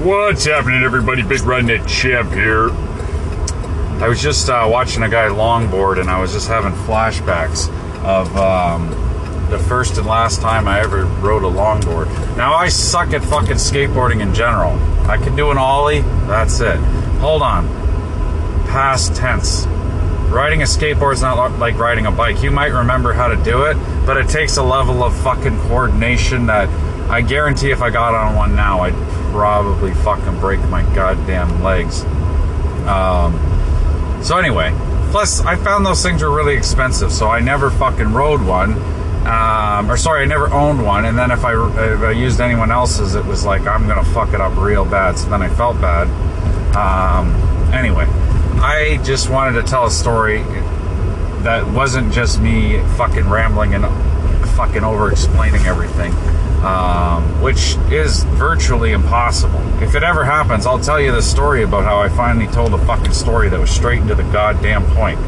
[0.00, 1.20] What's happening, everybody?
[1.20, 2.70] Big Redneck Champ here.
[4.02, 7.68] I was just uh, watching a guy longboard, and I was just having flashbacks
[8.02, 8.88] of um,
[9.50, 12.06] the first and last time I ever rode a longboard.
[12.38, 14.72] Now I suck at fucking skateboarding in general.
[15.06, 16.00] I can do an ollie.
[16.26, 16.76] That's it.
[17.20, 17.68] Hold on.
[18.68, 19.66] Past tense.
[20.30, 22.42] Riding a skateboard is not like riding a bike.
[22.42, 26.46] You might remember how to do it, but it takes a level of fucking coordination
[26.46, 26.70] that
[27.10, 28.94] I guarantee if I got on one now, I'd
[29.30, 32.04] probably fucking break my goddamn legs.
[32.86, 33.32] Um,
[34.22, 34.74] so anyway,
[35.10, 38.72] plus I found those things were really expensive, so I never fucking rode one.
[39.26, 41.04] Um, or sorry, I never owned one.
[41.04, 44.32] And then if I, if I used anyone else's, it was like I'm gonna fuck
[44.32, 45.18] it up real bad.
[45.18, 46.08] So then I felt bad.
[46.74, 47.34] Um,
[47.72, 48.06] anyway,
[48.60, 50.42] I just wanted to tell a story
[51.42, 53.84] that wasn't just me fucking rambling and
[54.50, 56.12] fucking over explaining everything
[56.62, 59.60] um, which is virtually impossible.
[59.82, 62.78] If it ever happens, I'll tell you the story about how I finally told a
[62.86, 65.18] fucking story that was straight into the goddamn point.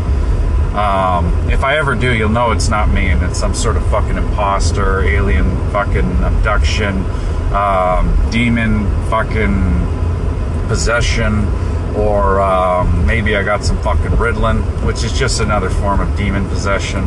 [0.74, 3.86] Um, if I ever do, you'll know it's not me and it's some sort of
[3.88, 7.04] fucking imposter, alien fucking abduction,
[7.52, 11.46] um, demon fucking possession,
[11.94, 16.48] or um, maybe I got some fucking Ritalin, which is just another form of demon
[16.48, 17.04] possession.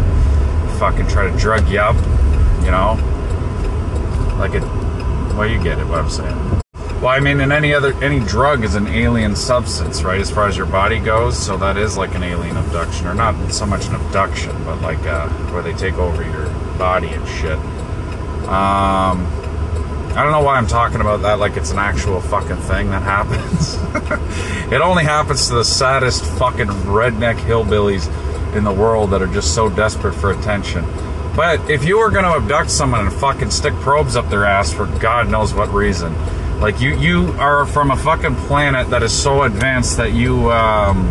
[0.80, 1.96] Fucking try to drug you up,
[2.64, 3.00] you know,
[4.38, 4.64] like it,
[5.36, 5.88] well, you get it.
[5.88, 6.62] What I'm saying.
[7.02, 10.20] Well, I mean, in any other any drug is an alien substance, right?
[10.20, 13.52] As far as your body goes, so that is like an alien abduction, or not
[13.52, 17.60] so much an abduction, but like uh, where they take over your body and shit.
[18.48, 19.26] Um,
[20.16, 23.02] I don't know why I'm talking about that like it's an actual fucking thing that
[23.02, 23.76] happens.
[24.72, 28.08] it only happens to the saddest fucking redneck hillbillies
[28.56, 30.86] in the world that are just so desperate for attention.
[31.36, 34.74] But if you were going to abduct someone and fucking stick probes up their ass
[34.74, 36.16] for God knows what reason,
[36.62, 41.04] like you you are from a fucking planet that is so advanced that you um,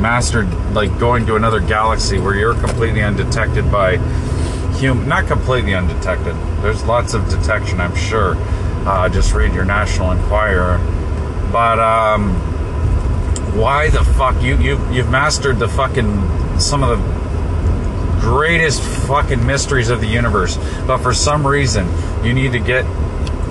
[0.00, 3.96] mastered like going to another galaxy where you're completely undetected by
[4.76, 6.36] human, not completely undetected.
[6.62, 8.36] There's lots of detection, I'm sure.
[8.86, 10.78] Uh, just read your National Enquirer.
[11.50, 12.34] But um,
[13.56, 17.21] why the fuck you you you've mastered the fucking some of the
[18.22, 20.56] greatest fucking mysteries of the universe.
[20.86, 21.88] But for some reason,
[22.24, 22.84] you need to get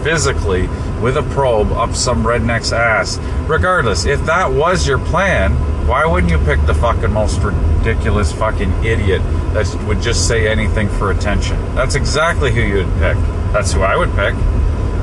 [0.01, 0.67] physically
[1.01, 3.17] with a probe up some redneck's ass.
[3.47, 5.51] Regardless, if that was your plan,
[5.87, 9.21] why wouldn't you pick the fucking most ridiculous fucking idiot
[9.53, 11.57] that would just say anything for attention?
[11.75, 13.17] That's exactly who you'd pick.
[13.51, 14.33] That's who I would pick.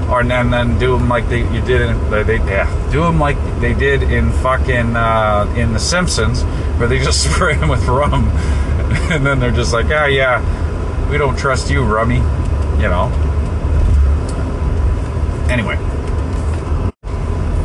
[0.09, 3.37] Or and then do them like they you did in they yeah do them like
[3.61, 6.45] they did in fucking uh, in The Simpsons
[6.79, 8.31] where they just spray them with rum
[9.10, 10.41] and then they're just like, ah, yeah,
[11.10, 12.16] we don't trust you, Rummy.
[12.81, 13.10] You know.
[15.50, 15.76] Anyway,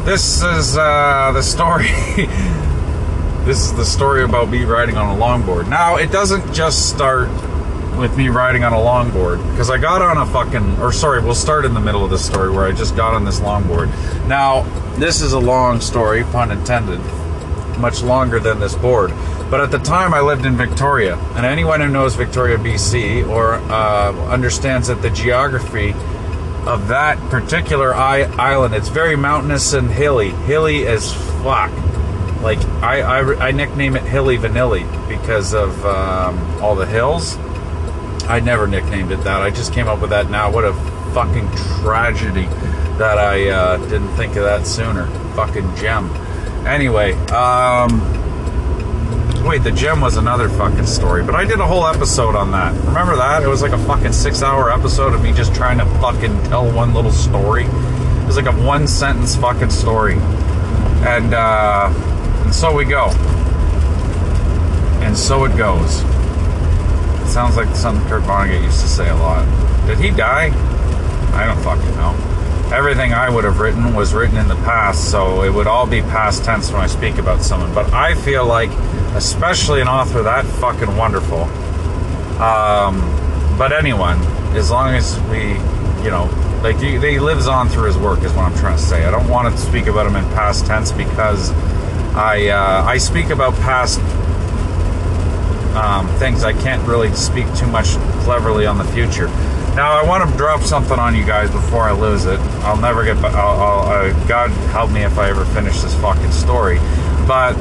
[0.06, 1.88] this is uh, the story.
[3.45, 5.69] this is the story about me riding on a longboard.
[5.69, 7.29] Now, it doesn't just start
[7.97, 11.35] with me riding on a longboard because I got on a fucking, or sorry, we'll
[11.35, 13.88] start in the middle of this story where I just got on this longboard.
[14.28, 14.63] Now,
[14.97, 17.00] this is a long story, pun intended,
[17.79, 19.11] much longer than this board.
[19.53, 23.53] But at the time, I lived in Victoria, and anyone who knows Victoria, BC, or
[23.53, 25.91] uh, understands that the geography
[26.66, 31.72] of that particular island, it's very mountainous and hilly, hilly as fuck.
[32.41, 37.38] Like I, I, I nickname it Hilly Vanilli because of um, all the hills.
[38.28, 39.44] I never nicknamed it that.
[39.44, 40.52] I just came up with that now.
[40.52, 40.74] What a
[41.14, 41.47] fucking
[41.84, 42.47] tragedy
[42.97, 45.06] that I uh, didn't think of that sooner.
[45.35, 46.09] Fucking gem.
[46.66, 48.22] Anyway, um,
[49.44, 52.74] Wait, the gym was another fucking story, but I did a whole episode on that.
[52.86, 53.44] Remember that?
[53.44, 56.72] It was like a fucking six hour episode of me just trying to fucking tell
[56.72, 57.66] one little story.
[57.66, 60.16] It was like a one sentence fucking story.
[61.03, 61.92] And, uh,
[62.46, 63.09] and so we go.
[65.03, 66.02] And so it goes.
[66.02, 69.46] It sounds like something Kurt Vonnegut used to say a lot.
[69.88, 70.52] Did he die?
[71.34, 72.33] I don't fucking know
[72.72, 76.02] everything I would have written was written in the past, so it would all be
[76.02, 77.74] past tense when I speak about someone.
[77.74, 78.70] But I feel like,
[79.16, 81.44] especially an author that fucking wonderful,
[82.42, 83.00] um,
[83.58, 84.20] but anyone,
[84.56, 85.54] as long as we,
[86.04, 86.30] you know,
[86.64, 89.06] like he, he, lives on through his work, is what I'm trying to say.
[89.06, 91.52] I don't want to speak about him in past tense because
[92.16, 94.00] I uh, I speak about past
[95.76, 96.44] um, things.
[96.44, 97.88] I can't really speak too much
[98.24, 99.28] cleverly on the future.
[99.75, 102.40] Now I want to drop something on you guys before I lose it.
[102.61, 103.17] I'll never get.
[103.17, 106.78] I'll, I'll, uh, God help me if I ever finish this fucking story.
[107.28, 107.53] But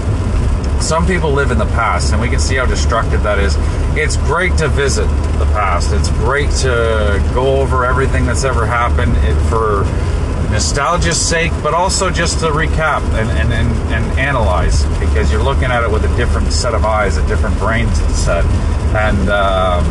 [0.82, 3.56] some people live in the past, and we can see how destructive that is.
[3.97, 5.06] It's great to visit
[5.38, 5.93] the past.
[5.93, 9.17] It's great to go over everything that's ever happened
[9.49, 9.85] for
[10.50, 15.70] nostalgia's sake, but also just to recap and, and, and, and analyze because you're looking
[15.70, 18.44] at it with a different set of eyes, a different brain set.
[18.94, 19.85] And um,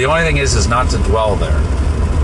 [0.00, 1.60] the only thing is, is not to dwell there,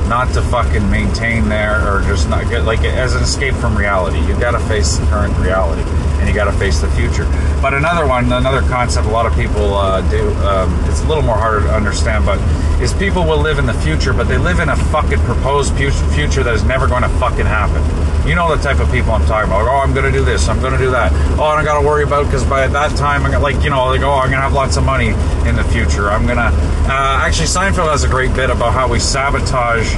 [0.09, 4.19] not to fucking maintain there or just not get like as an escape from reality.
[4.21, 5.83] You got to face the current reality
[6.19, 7.25] and you got to face the future.
[7.61, 11.23] But another one, another concept a lot of people uh, do, um, it's a little
[11.23, 12.39] more harder to understand, but
[12.81, 16.43] is people will live in the future, but they live in a fucking proposed future
[16.43, 17.83] that is never going to fucking happen.
[18.29, 19.69] You know the type of people I'm talking about.
[19.69, 20.49] Oh, I'm going to do this.
[20.49, 21.13] I'm going to do that.
[21.39, 24.01] Oh, I got to worry about because by that time, I'm like, you know, like,
[24.01, 25.09] oh, I'm going to have lots of money
[25.49, 26.11] in the future.
[26.11, 26.51] I'm going to.
[26.51, 29.95] Uh, actually, Seinfeld has a great bit about how we sabotage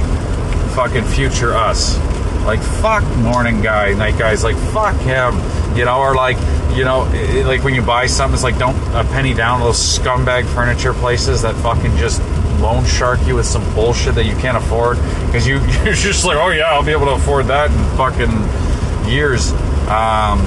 [0.75, 1.97] fucking future us.
[2.45, 4.43] Like, fuck morning guy, night guys.
[4.43, 5.35] Like, fuck him
[5.75, 6.37] you know, or like,
[6.75, 7.01] you know,
[7.45, 11.41] like when you buy something, it's like don't a penny down those scumbag furniture places
[11.43, 12.21] that fucking just
[12.59, 14.97] loan shark you with some bullshit that you can't afford
[15.27, 19.09] because you you're just like, oh yeah, I'll be able to afford that in fucking
[19.09, 19.51] years.
[19.87, 20.39] Um,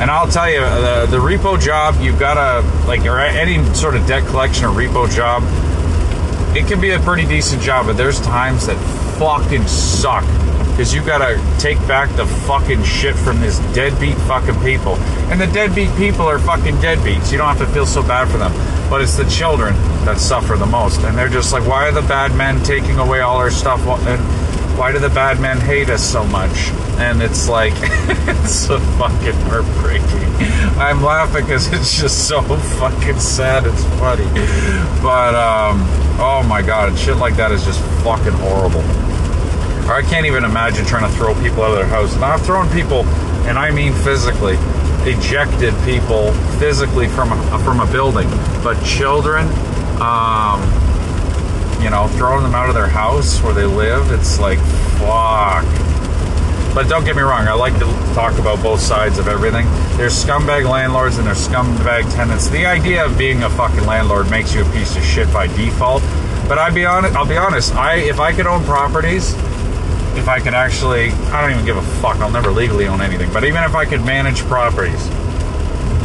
[0.00, 3.94] and I'll tell you, the, the repo job, you've got to like, or any sort
[3.94, 5.42] of debt collection or repo job,
[6.56, 8.76] it can be a pretty decent job, but there's times that
[9.18, 10.24] fucking suck
[10.80, 14.94] because you gotta take back the fucking shit from this deadbeat fucking people.
[15.28, 17.30] And the deadbeat people are fucking deadbeats.
[17.30, 18.50] You don't have to feel so bad for them.
[18.88, 19.74] But it's the children
[20.06, 21.02] that suffer the most.
[21.02, 23.86] And they're just like, why are the bad men taking away all our stuff?
[23.86, 26.70] And why do the bad men hate us so much?
[26.96, 30.80] And it's like, it's so fucking heartbreaking.
[30.80, 33.66] I'm laughing because it's just so fucking sad.
[33.66, 34.24] It's funny.
[35.02, 35.82] But, um,
[36.18, 39.19] oh my god, shit like that is just fucking horrible.
[39.92, 42.16] I can't even imagine trying to throw people out of their house.
[42.16, 43.04] I've thrown people,
[43.46, 44.56] and I mean physically,
[45.02, 48.28] ejected people physically from a, from a building.
[48.62, 49.46] But children,
[50.00, 50.60] um,
[51.82, 54.58] you know, throwing them out of their house where they live, it's like,
[54.98, 55.64] fuck.
[56.74, 59.66] But don't get me wrong, I like to talk about both sides of everything.
[59.96, 62.48] There's scumbag landlords and there's scumbag tenants.
[62.48, 66.02] The idea of being a fucking landlord makes you a piece of shit by default.
[66.46, 69.34] But I'll be honest, I'll be honest, I if I could own properties,
[70.16, 72.16] if I could actually, I don't even give a fuck.
[72.16, 73.32] I'll never legally own anything.
[73.32, 75.08] But even if I could manage properties,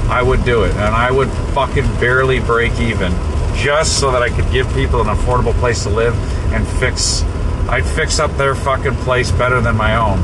[0.10, 0.72] I would do it.
[0.72, 3.12] And I would fucking barely break even
[3.56, 6.16] just so that I could give people an affordable place to live
[6.54, 7.24] and fix,
[7.69, 10.22] I'd fix up their fucking place better than my own.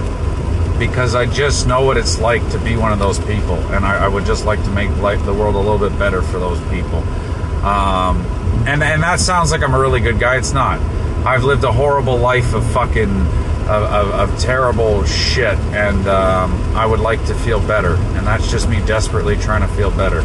[0.78, 3.56] Because I just know what it's like to be one of those people.
[3.74, 6.22] And I, I would just like to make life, the world a little bit better
[6.22, 7.00] for those people.
[7.64, 8.26] Um,
[8.68, 10.38] and, and that sounds like I'm a really good guy.
[10.38, 10.80] It's not.
[11.26, 13.28] I've lived a horrible life of fucking
[13.72, 17.96] of, of, terrible shit, and um, I would like to feel better.
[17.96, 20.22] And that's just me desperately trying to feel better.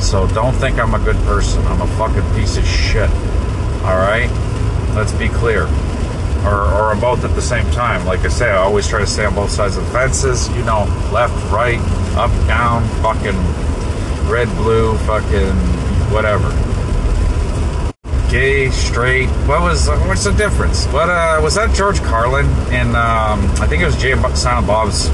[0.00, 1.64] So don't think I'm a good person.
[1.66, 3.10] I'm a fucking piece of shit.
[3.82, 4.28] All right?
[4.94, 5.64] Let's be clear.
[6.44, 8.04] Or, or I'm both at the same time.
[8.06, 10.48] Like I say, I always try to stay on both sides of the fences.
[10.56, 11.78] You know, left, right,
[12.16, 13.36] up, down, fucking
[14.28, 15.54] red, blue, fucking
[16.12, 16.50] whatever
[18.30, 19.28] gay, straight.
[19.46, 20.86] What was what's the difference?
[20.86, 22.46] What uh, was that George Carlin?
[22.70, 25.10] And um, I think it was Jay Silent Bob's.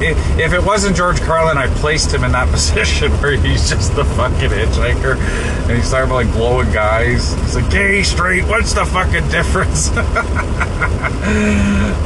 [0.00, 4.04] If it wasn't George Carlin, I placed him in that position where he's just the
[4.04, 7.34] fucking hitchhiker, and he's talking about like blowing guys.
[7.34, 8.44] He's like, gay, straight.
[8.44, 9.90] What's the fucking difference?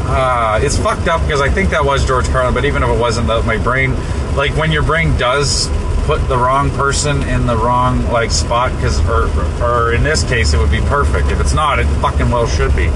[0.09, 2.99] uh, it's fucked up because I think that was George Carlin, but even if it
[2.99, 3.95] wasn't, my brain,
[4.35, 5.69] like when your brain does
[6.04, 9.28] put the wrong person in the wrong like spot because or,
[9.62, 11.28] or in this case it would be perfect.
[11.28, 12.87] If it's not it fucking well should be.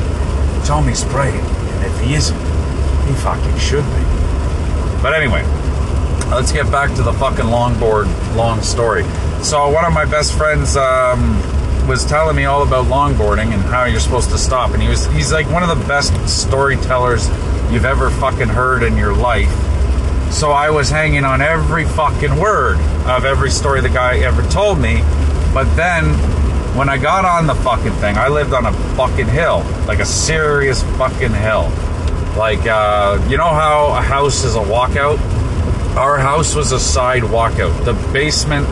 [0.65, 2.39] Tommy's praying and if he isn't
[3.07, 5.03] he fucking should be.
[5.03, 5.43] But anyway
[6.29, 9.05] let's get back to the fucking longboard long story.
[9.43, 11.37] So one of my best friends um,
[11.87, 15.07] was telling me all about longboarding and how you're supposed to stop and he was
[15.07, 17.29] he's like one of the best storytellers
[17.71, 19.53] you've ever fucking heard in your life
[20.37, 22.77] so I was hanging on every fucking word
[23.07, 25.01] of every story the guy ever told me.
[25.55, 26.05] But then
[26.77, 30.05] when I got on the fucking thing, I lived on a fucking hill, like a
[30.05, 31.73] serious fucking hill.
[32.37, 35.19] Like, uh, you know how a house is a walkout?
[35.97, 37.87] Our house was a side walkout.
[37.87, 38.69] The basement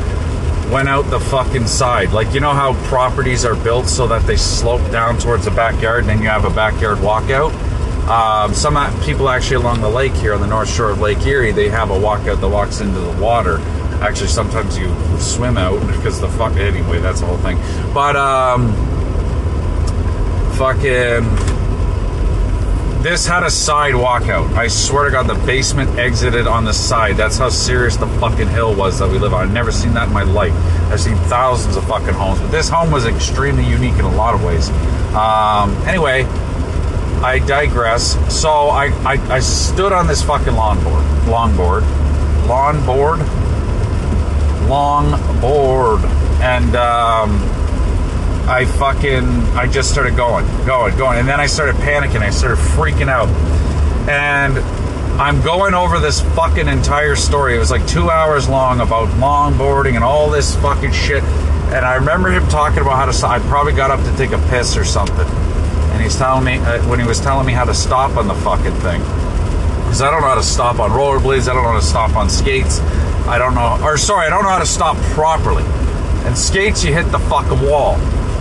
[0.70, 2.12] went out the fucking side.
[2.12, 6.00] Like, you know how properties are built so that they slope down towards the backyard
[6.00, 7.52] and then you have a backyard walkout?
[8.08, 11.52] Um, some people actually along the lake here on the north shore of Lake Erie,
[11.52, 13.58] they have a walkout that walks into the water.
[14.02, 16.52] Actually, sometimes you swim out because the fuck.
[16.56, 17.56] Anyway, that's the whole thing.
[17.94, 18.74] But um,
[20.58, 21.24] fucking,
[23.02, 24.52] this had a side walkout.
[24.52, 27.16] I swear to God, the basement exited on the side.
[27.16, 29.46] That's how serious the fucking hill was that we live on.
[29.46, 30.52] I've never seen that in my life.
[30.92, 34.34] I've seen thousands of fucking homes, but this home was extremely unique in a lot
[34.34, 34.68] of ways.
[35.14, 36.28] Um, anyway
[37.24, 38.18] I digress.
[38.28, 41.80] So I, I, I stood on this fucking longboard, longboard,
[42.46, 43.16] longboard,
[44.68, 46.04] longboard,
[46.42, 47.40] and um,
[48.46, 49.24] I fucking
[49.56, 52.20] I just started going, going, going, and then I started panicking.
[52.20, 53.30] I started freaking out,
[54.06, 54.58] and
[55.18, 57.56] I'm going over this fucking entire story.
[57.56, 61.22] It was like two hours long about longboarding and all this fucking shit.
[61.72, 63.26] And I remember him talking about how to.
[63.26, 65.26] I probably got up to take a piss or something,
[65.94, 68.34] and he's telling me uh, when he was telling me how to stop on the
[68.34, 69.00] fucking thing.
[69.00, 71.48] Because I don't know how to stop on rollerblades.
[71.48, 72.80] I don't know how to stop on skates.
[73.26, 75.64] I don't know, or sorry, I don't know how to stop properly.
[76.26, 77.96] And skates, you hit the fucking wall.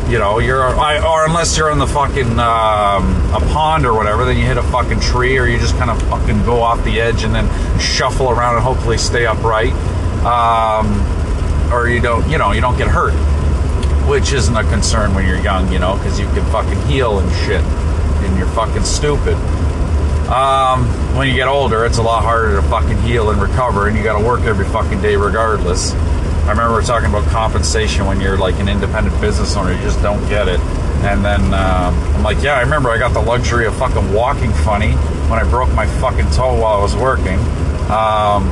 [0.09, 4.25] You know, you're I, or unless you're in the fucking um, a pond or whatever,
[4.25, 6.99] then you hit a fucking tree, or you just kind of fucking go off the
[6.99, 7.47] edge and then
[7.79, 9.71] shuffle around and hopefully stay upright,
[10.25, 11.01] um,
[11.71, 13.13] or you don't, you know, you don't get hurt,
[14.07, 17.31] which isn't a concern when you're young, you know, because you can fucking heal and
[17.45, 19.35] shit, and you're fucking stupid.
[20.29, 23.97] Um, when you get older, it's a lot harder to fucking heal and recover, and
[23.97, 25.93] you got to work every fucking day regardless.
[25.93, 30.27] I remember talking about compensation when you're like an independent business owner, you just don't
[30.27, 30.59] get it.
[31.03, 34.51] And then um, I'm like, yeah, I remember I got the luxury of fucking walking
[34.51, 34.93] funny
[35.29, 37.39] when I broke my fucking toe while I was working.
[37.91, 38.49] Um,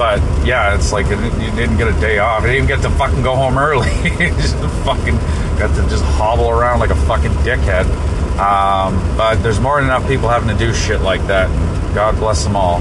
[0.00, 2.42] but yeah, it's like you didn't get a day off.
[2.42, 3.90] I didn't get to fucking go home early.
[4.18, 5.14] just fucking
[5.58, 7.84] got to just hobble around like a fucking dickhead.
[8.38, 11.50] Um, but there's more than enough people having to do shit like that.
[11.94, 12.80] God bless them all.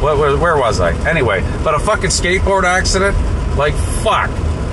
[0.00, 0.94] What, where, where was I?
[1.06, 3.14] Anyway, but a fucking skateboard accident?
[3.58, 4.30] Like, fuck.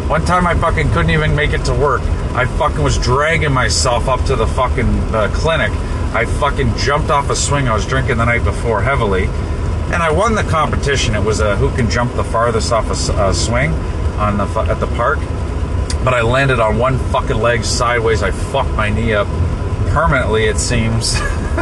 [0.09, 2.03] One time I fucking couldn't even make it to work.
[2.35, 5.71] I fucking was dragging myself up to the fucking uh, clinic.
[6.13, 9.27] I fucking jumped off a swing I was drinking the night before heavily.
[9.93, 11.15] And I won the competition.
[11.15, 13.71] It was a who can jump the farthest off a, a swing
[14.17, 15.19] on the at the park.
[16.03, 18.23] But I landed on one fucking leg sideways.
[18.23, 19.27] I fucked my knee up
[19.95, 21.15] permanently, it seems.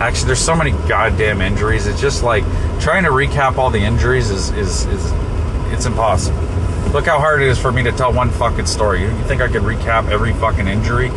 [0.00, 1.86] Actually, there's so many goddamn injuries.
[1.86, 2.44] It's just like
[2.80, 5.12] trying to recap all the injuries is is is
[5.72, 6.40] it's impossible.
[6.92, 9.02] Look how hard it is for me to tell one fucking story.
[9.02, 11.10] You think I could recap every fucking injury?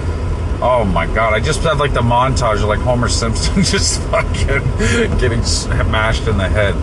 [0.63, 1.33] Oh my god!
[1.33, 6.37] I just had like the montage of like Homer Simpson just fucking getting smashed in
[6.37, 6.75] the head.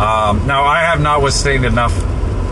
[0.00, 1.96] Um, now I have not withstood enough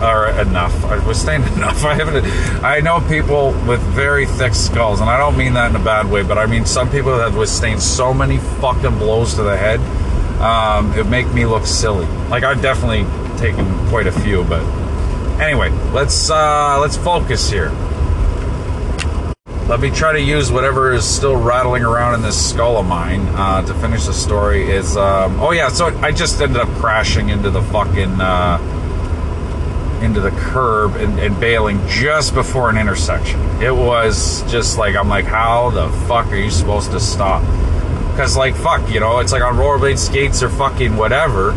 [0.01, 0.85] or enough.
[0.85, 1.83] I saying enough.
[1.83, 2.25] I haven't.
[2.63, 6.09] I know people with very thick skulls, and I don't mean that in a bad
[6.09, 9.79] way, but I mean some people have withstood so many fucking blows to the head.
[10.39, 12.05] Um, it make me look silly.
[12.29, 13.03] Like I've definitely
[13.37, 14.63] taken quite a few, but
[15.41, 17.69] anyway, let's uh, let's focus here.
[19.69, 23.21] Let me try to use whatever is still rattling around in this skull of mine
[23.27, 24.63] uh, to finish the story.
[24.63, 28.19] Is um, oh yeah, so I just ended up crashing into the fucking.
[28.19, 28.75] Uh,
[30.01, 33.37] into the curb and, and, bailing just before an intersection.
[33.61, 37.41] It was just like I'm like, how the fuck are you supposed to stop?
[38.11, 41.49] Because like fuck, you know, it's like on rollerblade skates or fucking whatever,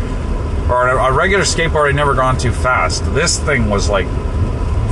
[0.69, 1.89] or a, regular skateboard.
[1.89, 3.05] I'd never gone too fast.
[3.15, 4.07] This thing was like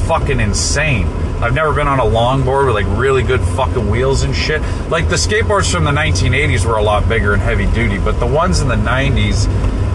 [0.08, 1.08] fucking insane.
[1.42, 4.62] I've never been on a longboard with like really good fucking wheels and shit.
[4.90, 8.28] Like the skateboards from the 1980s were a lot bigger and heavy duty, but the
[8.28, 9.48] ones in the 90s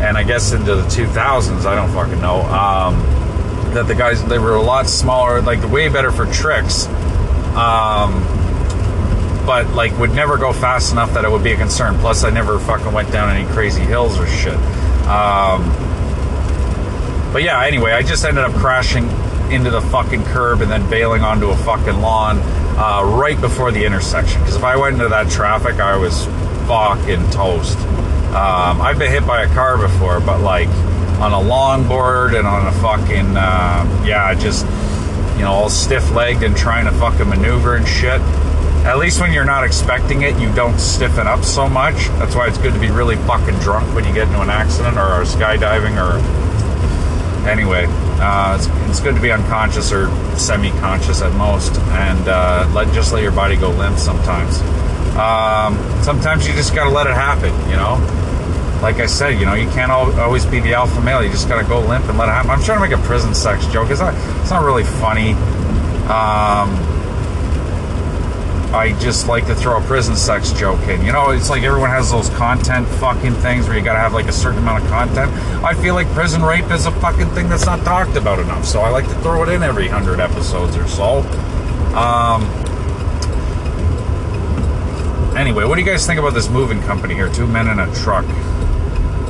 [0.02, 2.42] and I guess into the 2000s, I don't fucking know.
[2.42, 3.00] Um,
[3.74, 6.86] that the guys they were a lot smaller, like way better for tricks.
[7.56, 8.24] Um,
[9.46, 11.96] but like would never go fast enough that it would be a concern.
[11.98, 14.56] Plus, I never fucking went down any crazy hills or shit.
[15.06, 15.70] Um,
[17.32, 19.08] but yeah, anyway, I just ended up crashing
[19.50, 22.38] into the fucking curb and then bailing onto a fucking lawn
[22.78, 24.40] uh, right before the intersection.
[24.40, 26.26] Because if I went into that traffic, I was
[26.66, 27.78] fucking toast.
[28.28, 30.68] Um, I've been hit by a car before, but like
[31.18, 34.66] on a longboard and on a fucking uh, yeah, just
[35.36, 38.20] you know all stiff legged and trying to fucking maneuver and shit.
[38.84, 41.94] At least when you're not expecting it, you don't stiffen up so much.
[42.18, 44.96] That's why it's good to be really fucking drunk when you get into an accident
[44.96, 46.18] or skydiving or
[47.48, 47.86] anyway.
[48.18, 53.12] Uh, it's, it's, good to be unconscious or semi-conscious at most, and uh, let just
[53.12, 54.60] let your body go limp sometimes.
[55.16, 58.00] Um, sometimes you just gotta let it happen, you know
[58.82, 61.22] like I said, you know, you can't always be the alpha male.
[61.22, 62.50] You just got to go limp and let it happen.
[62.50, 63.90] I'm trying to make a prison sex joke.
[63.90, 65.32] It's not, it's not really funny.
[66.06, 66.95] Um,
[68.72, 71.04] I just like to throw a prison sex joke in.
[71.04, 74.12] You know, it's like everyone has those content fucking things where you got to have
[74.12, 75.32] like a certain amount of content.
[75.64, 78.64] I feel like prison rape is a fucking thing that's not talked about enough.
[78.64, 81.20] So I like to throw it in every hundred episodes or so.
[81.96, 82.42] Um,
[85.36, 87.32] anyway, what do you guys think about this moving company here?
[87.32, 88.26] Two men in a truck.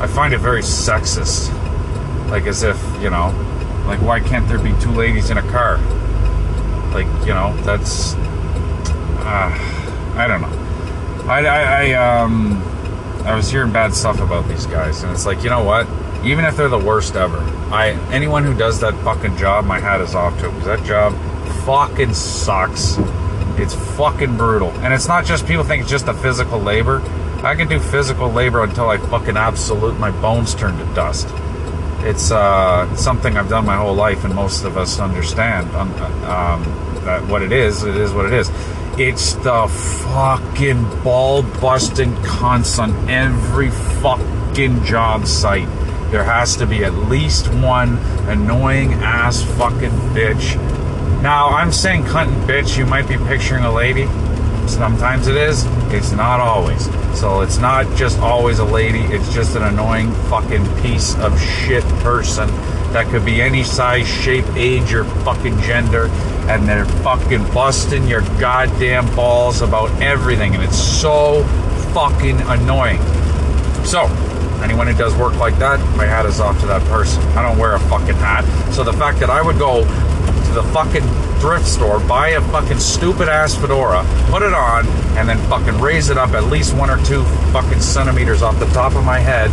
[0.01, 1.53] I find it very sexist.
[2.31, 3.29] Like as if, you know,
[3.87, 5.77] like why can't there be two ladies in a car?
[6.93, 8.15] Like, you know, that's
[9.37, 11.29] uh, I don't know.
[11.29, 12.63] I, I, I, um,
[13.27, 15.87] I was hearing bad stuff about these guys, and it's like, you know what?
[16.25, 17.39] Even if they're the worst ever,
[17.73, 20.87] I anyone who does that fucking job, my hat is off to them because that
[20.87, 21.13] job
[21.65, 22.97] fucking sucks.
[23.59, 27.03] It's fucking brutal, and it's not just people think it's just a physical labor.
[27.43, 31.29] I can do physical labor until I fucking absolute my bones turn to dust.
[32.01, 35.93] It's uh, something I've done my whole life, and most of us understand um,
[36.25, 36.65] um,
[37.05, 37.83] that what it is.
[37.83, 38.51] It is what it is.
[38.99, 45.69] It's the fucking ball busting cunts on every fucking job site.
[46.11, 50.57] There has to be at least one annoying ass fucking bitch.
[51.21, 54.07] Now, I'm saying cunt and bitch, you might be picturing a lady.
[54.67, 56.87] Sometimes it is, it's not always.
[57.21, 61.85] So it's not just always a lady, it's just an annoying fucking piece of shit
[62.01, 62.49] person
[62.95, 66.09] that could be any size, shape, age, or fucking gender,
[66.49, 71.43] and they're fucking busting your goddamn balls about everything, and it's so
[71.93, 73.01] fucking annoying.
[73.85, 74.07] So,
[74.63, 77.23] anyone who does work like that, my hat is off to that person.
[77.37, 78.45] I don't wear a fucking hat.
[78.73, 81.05] So the fact that I would go to the fucking
[81.41, 84.87] thrift store, buy a fucking stupid ass fedora, put it on,
[85.17, 88.67] and then fucking raise it up at least one or two fucking centimeters off the
[88.67, 89.51] top of my head.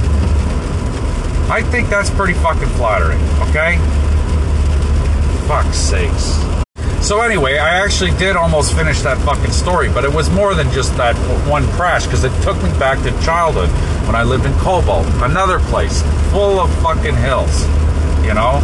[1.49, 3.19] I think that's pretty fucking flattering,
[3.49, 3.77] okay?
[5.47, 6.52] Fuck's sakes.
[7.03, 10.71] So anyway, I actually did almost finish that fucking story, but it was more than
[10.71, 13.67] just that one crash because it took me back to childhood
[14.07, 17.65] when I lived in Cobalt, another place full of fucking hills.
[18.23, 18.61] You know,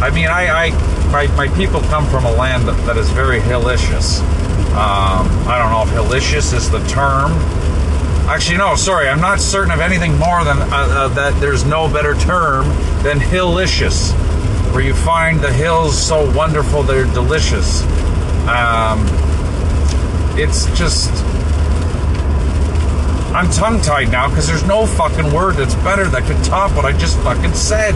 [0.00, 0.70] I mean, I, I
[1.10, 4.20] my, my people come from a land that, that is very hillicious.
[4.70, 7.32] Um, I don't know if hillicious is the term.
[8.30, 11.40] Actually, no, sorry, I'm not certain of anything more than uh, uh, that.
[11.40, 12.68] There's no better term
[13.02, 14.12] than hillicious
[14.74, 17.82] where you find the hills so wonderful they're delicious.
[18.48, 19.06] Um,
[20.36, 21.12] it's just.
[23.32, 26.84] I'm tongue tied now because there's no fucking word that's better that could top what
[26.84, 27.94] I just fucking said.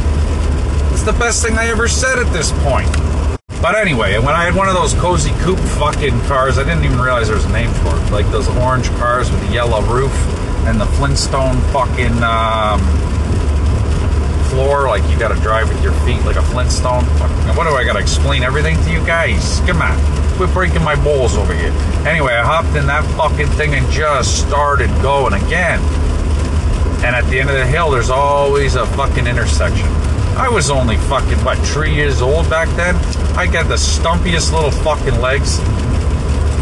[0.92, 2.88] It's the best thing I ever said at this point.
[3.60, 7.00] But anyway, when I had one of those cozy coupe fucking cars, I didn't even
[7.00, 8.10] realize there was a name for it.
[8.12, 10.14] Like those orange cars with the yellow roof
[10.66, 12.80] and the Flintstone fucking um,
[14.50, 17.04] floor, like you got to drive with your feet like a Flintstone.
[17.56, 19.60] What do I got to explain everything to you guys?
[19.66, 19.96] Come on,
[20.36, 21.72] quit breaking my balls over here.
[22.06, 25.80] Anyway, I hopped in that fucking thing and just started going again.
[27.04, 29.86] And at the end of the hill, there's always a fucking intersection.
[30.36, 32.94] I was only fucking, what, three years old back then?
[33.36, 35.58] I got the stumpiest little fucking legs.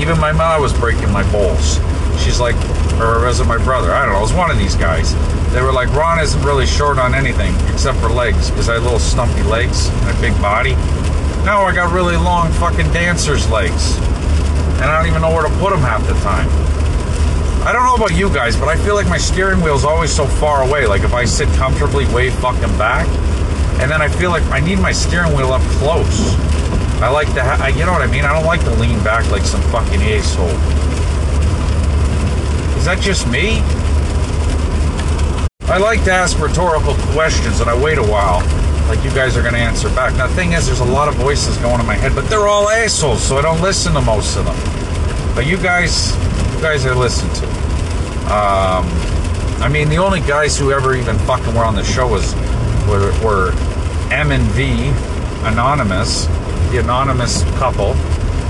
[0.01, 1.79] Even my mom was breaking my balls.
[2.23, 2.57] She's like,
[3.01, 3.93] or was it my brother?
[3.93, 4.19] I don't know.
[4.19, 5.15] It was one of these guys.
[5.53, 8.83] They were like, Ron isn't really short on anything except for legs because I had
[8.83, 10.75] little stumpy legs and a big body.
[11.45, 13.97] Now I got really long fucking dancer's legs.
[14.77, 16.49] And I don't even know where to put them half the time.
[17.67, 20.15] I don't know about you guys, but I feel like my steering wheel is always
[20.15, 20.87] so far away.
[20.87, 23.09] Like if I sit comfortably way fucking back,
[23.81, 26.35] and then I feel like I need my steering wheel up close.
[27.03, 28.25] I like to, ha- you know what I mean?
[28.25, 30.49] I don't like to lean back like some fucking asshole.
[32.87, 33.59] That just me?
[35.69, 38.39] I like to ask rhetorical questions and I wait a while,
[38.87, 40.15] like you guys are going to answer back.
[40.15, 42.47] Now, the thing is, there's a lot of voices going in my head, but they're
[42.47, 44.55] all assholes, so I don't listen to most of them.
[45.35, 46.15] But you guys,
[46.55, 47.47] you guys I listen to.
[48.33, 48.87] Um,
[49.61, 52.37] I mean, the only guys who ever even fucking were on the show was
[52.87, 53.51] were, were
[54.13, 54.93] M and V,
[55.45, 56.27] Anonymous,
[56.71, 57.95] the anonymous couple,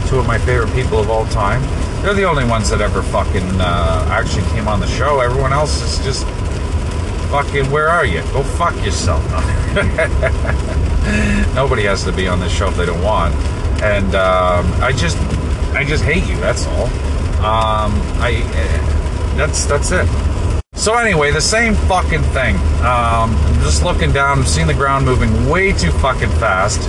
[0.08, 1.62] two of my favorite people of all time.
[2.02, 5.20] They're the only ones that ever fucking uh, actually came on the show.
[5.20, 6.26] Everyone else is just
[7.30, 7.70] fucking.
[7.70, 8.22] Where are you?
[8.32, 9.24] Go fuck yourself.
[11.54, 13.34] Nobody has to be on this show if they don't want.
[13.82, 15.18] And um, I just,
[15.74, 16.36] I just hate you.
[16.36, 16.86] That's all.
[17.44, 18.42] Um, I.
[19.36, 20.08] That's that's it.
[20.74, 22.56] So anyway, the same fucking thing.
[22.80, 26.80] Um, I'm just looking down, I'm seeing the ground moving way too fucking fast.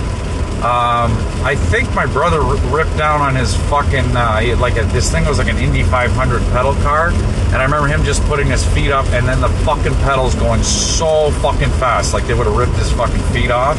[0.58, 1.12] Um,
[1.44, 2.42] I think my brother
[2.74, 6.42] ripped down on his fucking uh, like a, this thing was like an Indy 500
[6.50, 9.94] pedal car, and I remember him just putting his feet up, and then the fucking
[10.02, 13.78] pedals going so fucking fast, like they would have ripped his fucking feet off,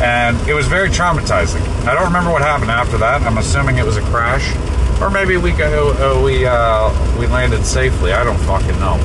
[0.00, 1.60] and it was very traumatizing.
[1.86, 3.20] I don't remember what happened after that.
[3.20, 4.56] I'm assuming it was a crash,
[5.02, 8.14] or maybe we uh, we uh, we landed safely.
[8.14, 8.96] I don't fucking know.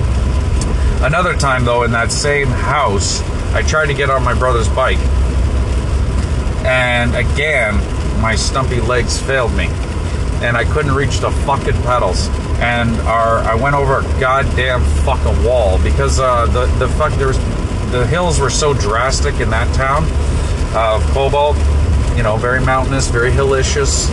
[1.06, 3.22] Another time though, in that same house,
[3.54, 5.00] I tried to get on my brother's bike
[6.66, 7.76] and again
[8.22, 9.68] my stumpy legs failed me.
[10.42, 12.28] And I couldn't reach the fucking pedals.
[12.60, 17.28] And our I went over a goddamn fucking wall because uh, the the fuck there
[17.28, 17.38] was
[17.92, 20.04] the hills were so drastic in that town
[20.76, 21.56] of Cobalt
[22.18, 24.10] you know very mountainous very hillicious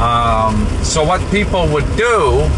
[0.00, 2.48] um, so what people would do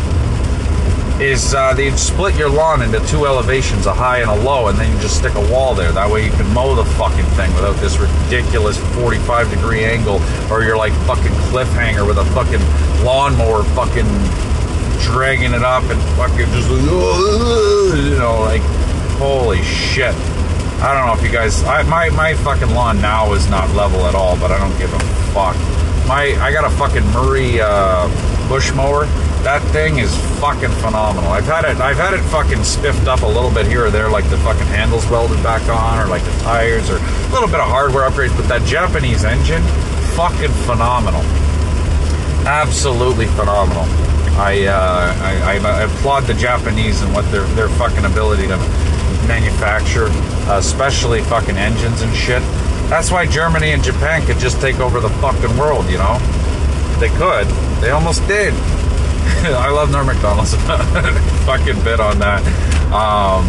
[1.23, 4.79] is uh, they'd split your lawn into two elevations, a high and a low, and
[4.79, 5.93] then you just stick a wall there.
[5.93, 10.63] That way you can mow the fucking thing without this ridiculous 45 degree angle, or
[10.63, 12.61] you're like fucking cliffhanger with a fucking
[13.05, 14.07] lawnmower fucking
[15.03, 18.63] dragging it up and fucking just you know like
[19.19, 20.15] holy shit.
[20.83, 21.63] I don't know if you guys.
[21.63, 24.93] I, my my fucking lawn now is not level at all, but I don't give
[24.93, 24.99] a
[25.33, 25.57] fuck.
[26.09, 28.09] My I got a fucking Murray uh,
[28.49, 29.07] bush mower.
[29.43, 31.31] That thing is fucking phenomenal.
[31.33, 31.81] I've had it.
[31.81, 34.67] I've had it fucking spiffed up a little bit here or there, like the fucking
[34.69, 38.37] handles welded back on, or like the tires, or a little bit of hardware upgrades.
[38.37, 39.63] But that Japanese engine,
[40.15, 41.23] fucking phenomenal.
[42.47, 43.85] Absolutely phenomenal.
[44.39, 48.57] I, uh, I, I applaud the Japanese and what their their fucking ability to
[49.27, 50.07] manufacture,
[50.49, 52.43] uh, especially fucking engines and shit.
[52.89, 56.19] That's why Germany and Japan could just take over the fucking world, you know?
[57.01, 57.47] They could.
[57.81, 58.55] They almost did.
[59.45, 60.55] I love Norm Macdonald's
[61.47, 62.43] fucking bit on that.
[62.93, 63.47] Um,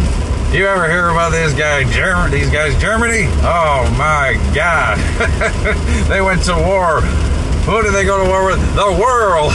[0.54, 1.82] you ever hear about this guy?
[2.28, 3.26] These guys, Germany?
[3.42, 4.98] Oh my God!
[6.08, 7.00] they went to war.
[7.66, 8.60] Who did they go to war with?
[8.76, 9.52] The world.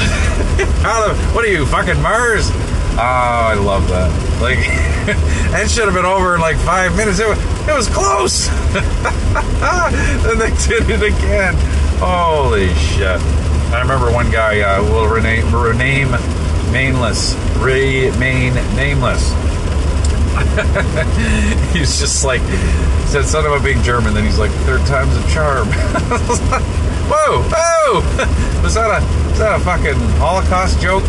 [0.84, 1.16] How the?
[1.34, 2.50] What are you, fucking Mars?
[2.52, 4.12] Oh, I love that.
[4.42, 7.20] Like, it should have been over in like five minutes.
[7.20, 8.48] It was, it was close.
[10.24, 11.56] then they did it again.
[12.00, 13.39] Holy shit.
[13.72, 16.12] I remember one guy uh, will rename, rename
[16.72, 19.32] nameless, remain nameless.
[21.74, 22.42] he's just like
[23.10, 24.14] said something about being German.
[24.14, 25.68] Then he's like, third time's a charm.
[27.10, 27.94] whoa, whoa!
[28.64, 31.04] was that a was that a fucking Holocaust joke?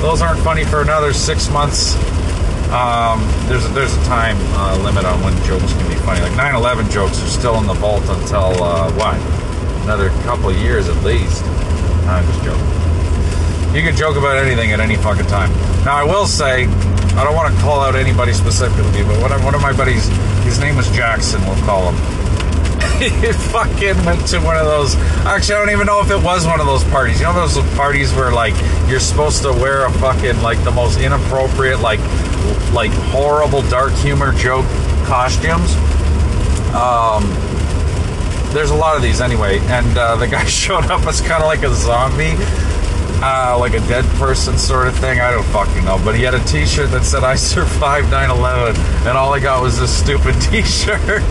[0.00, 1.94] Those aren't funny for another six months.
[2.70, 6.20] Um, there's a, there's a time uh, limit on when jokes can be funny.
[6.20, 9.16] Like 9/11 jokes are still in the vault until uh, what?
[9.84, 11.44] Another couple years at least.
[12.06, 13.74] I'm just joking.
[13.74, 15.50] You can joke about anything at any fucking time.
[15.84, 19.44] Now, I will say, I don't want to call out anybody specifically, but one of,
[19.44, 20.06] one of my buddies,
[20.44, 22.24] his name was Jackson, we'll call him.
[22.98, 24.94] he fucking went to one of those.
[25.26, 27.18] Actually, I don't even know if it was one of those parties.
[27.18, 28.54] You know those parties where like
[28.88, 31.98] you're supposed to wear a fucking like the most inappropriate, like
[32.72, 34.66] like horrible dark humor joke
[35.06, 35.74] costumes.
[36.72, 37.24] Um,
[38.54, 41.46] there's a lot of these anyway, and uh, the guy showed up as kind of
[41.46, 42.34] like a zombie,
[43.22, 45.20] uh, like a dead person sort of thing.
[45.20, 49.18] I don't fucking know, but he had a T-shirt that said "I survived 9/11," and
[49.18, 51.22] all I got was this stupid T-shirt.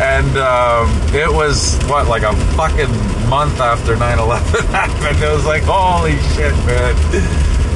[0.00, 2.90] and um, it was what like a fucking
[3.28, 5.22] month after 9/11 happened.
[5.22, 6.94] It was like, holy shit, man!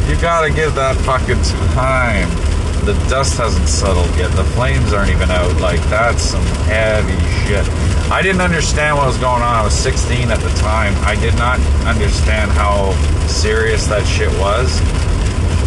[0.08, 1.42] You gotta give that fucking
[1.74, 2.47] time.
[2.88, 4.32] The dust hasn't settled yet.
[4.32, 5.60] The flames aren't even out.
[5.60, 7.12] Like that's some heavy
[7.44, 7.68] shit.
[8.10, 9.54] I didn't understand what was going on.
[9.56, 10.94] I was 16 at the time.
[11.04, 12.92] I did not understand how
[13.26, 14.80] serious that shit was.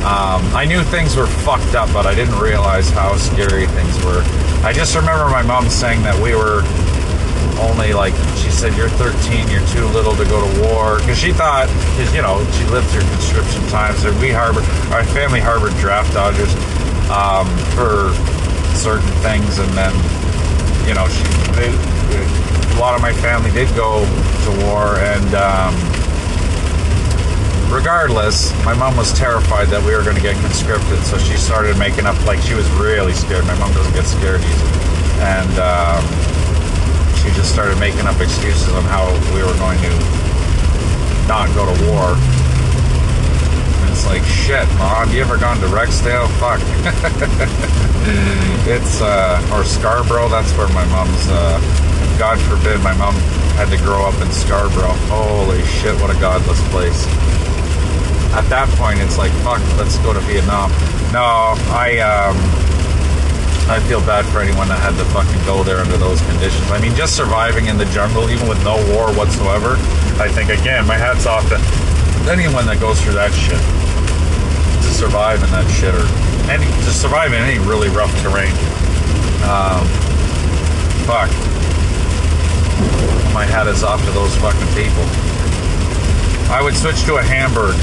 [0.01, 4.23] Um, I knew things were fucked up, but I didn't realize how scary things were.
[4.65, 6.65] I just remember my mom saying that we were
[7.61, 11.31] only like she said you're 13 you're too little to go to war because she
[11.31, 11.69] thought
[12.15, 16.49] you know she lived through conscription times and we harbored our family harbored draft dodgers
[17.11, 18.13] um, for
[18.75, 19.93] certain things and then
[20.87, 21.69] you know she they,
[22.73, 25.75] a lot of my family did go to war, and um,
[27.71, 31.77] regardless, my mom was terrified that we were going to get conscripted, so she started
[31.77, 33.45] making up like she was really scared.
[33.45, 34.69] My mom doesn't get scared easy,
[35.21, 36.01] and um,
[37.21, 39.93] she just started making up excuses on how we were going to
[41.27, 42.15] not go to war.
[43.91, 45.11] It's like shit, mom.
[45.11, 46.29] You ever gone to Rexdale?
[46.39, 46.61] Fuck.
[48.67, 50.29] it's uh, or Scarborough.
[50.29, 51.27] That's where my mom's.
[51.27, 51.59] Uh,
[52.17, 53.15] God forbid my mom
[53.59, 54.95] had to grow up in Scarborough.
[55.11, 57.05] Holy shit, what a godless place.
[58.31, 60.71] At that point, it's like, fuck, let's go to Vietnam.
[61.11, 62.37] No, I, um,
[63.67, 66.71] I feel bad for anyone that had to fucking go there under those conditions.
[66.71, 69.75] I mean, just surviving in the jungle, even with no war whatsoever,
[70.15, 71.59] I think, again, my hat's off to
[72.29, 73.57] anyone that goes through that shit.
[73.57, 76.05] To survive in that shit, or
[76.51, 78.51] any, to survive in any really rough terrain.
[79.47, 79.87] Um,
[81.05, 81.31] fuck
[83.33, 85.07] my hat is off to those fucking people.
[86.51, 87.79] I would switch to a Homburg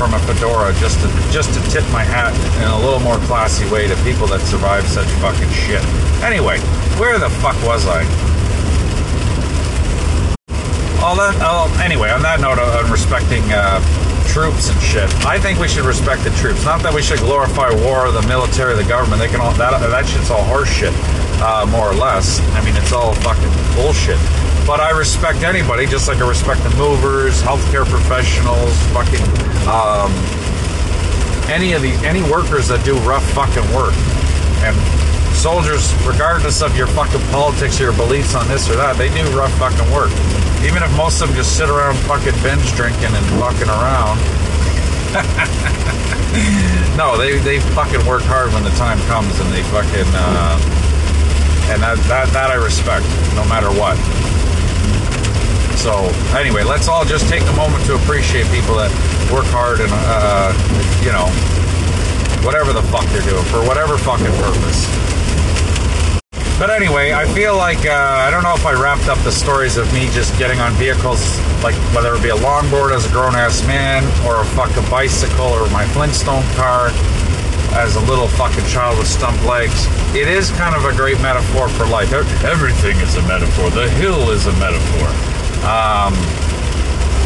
[0.00, 2.32] from a fedora just to just to tip my hat
[2.64, 5.84] in a little more classy way to people that survive such fucking shit.
[6.24, 6.58] Anyway,
[6.96, 8.08] where the fuck was I?
[11.16, 11.36] That.
[11.40, 13.80] Oh, anyway, on that note, on respecting uh,
[14.28, 16.64] troops and shit, I think we should respect the troops.
[16.64, 19.20] Not that we should glorify war, the military, the government.
[19.20, 19.78] They can all that.
[19.80, 20.94] That shit's all horseshit,
[21.42, 22.40] uh, more or less.
[22.54, 24.18] I mean, it's all fucking bullshit.
[24.66, 29.24] But I respect anybody, just like I respect the movers, healthcare professionals, fucking
[29.66, 30.12] um,
[31.50, 33.94] any of the any workers that do rough fucking work
[34.62, 34.76] and
[35.34, 39.24] soldiers, regardless of your fucking politics or your beliefs on this or that, they do
[39.36, 40.10] rough fucking work.
[40.62, 44.18] Even if most of them just sit around fucking binge drinking and fucking around.
[46.96, 50.80] no, they, they fucking work hard when the time comes and they fucking uh,
[51.70, 53.06] and that, that that I respect,
[53.38, 53.94] no matter what.
[55.78, 58.90] So anyway, let's all just take a moment to appreciate people that
[59.30, 60.50] work hard and uh,
[61.00, 61.30] you know
[62.42, 64.84] whatever the fuck they're doing for whatever fucking purpose.
[66.60, 69.78] But anyway, I feel like uh, I don't know if I wrapped up the stories
[69.78, 73.34] of me just getting on vehicles, like whether it be a longboard as a grown
[73.34, 76.90] ass man, or a fucking bicycle, or my Flintstone car
[77.72, 79.86] as a little fucking child with stumped legs.
[80.14, 82.12] It is kind of a great metaphor for life.
[82.12, 83.70] Everything is a metaphor.
[83.70, 85.08] The hill is a metaphor.
[85.64, 86.12] Um,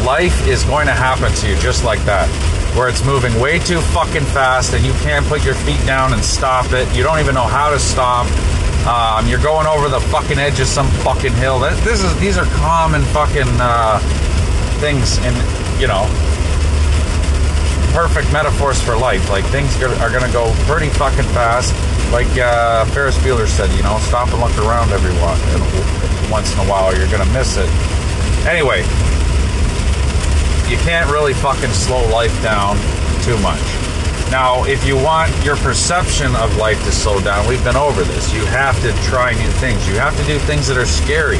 [0.07, 2.31] life is going to happen to you just like that
[2.75, 6.23] where it's moving way too fucking fast and you can't put your feet down and
[6.23, 6.93] stop it.
[6.95, 8.27] You don't even know how to stop.
[8.85, 11.59] Um, you're going over the fucking edge of some fucking hill.
[11.59, 13.99] This is these are common fucking uh,
[14.79, 15.35] things, and
[15.81, 16.05] you know,
[17.93, 19.29] perfect metaphors for life.
[19.29, 21.73] Like things are to go pretty fucking fast.
[22.11, 25.13] Like uh, Ferris Bueller said, you know, stop and look around every
[26.29, 27.69] once in a while, you're to miss it.
[28.45, 28.83] Anyway,
[30.69, 32.77] you can't really fucking slow life down
[33.21, 33.61] too much.
[34.31, 38.33] Now, if you want your perception of life to slow down, we've been over this.
[38.33, 39.87] You have to try new things.
[39.87, 41.37] You have to do things that are scary.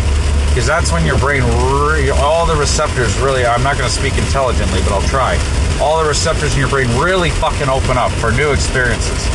[0.49, 4.17] Because that's when your brain, re- all the receptors really, I'm not going to speak
[4.17, 5.35] intelligently, but I'll try.
[5.81, 9.27] All the receptors in your brain really fucking open up for new experiences.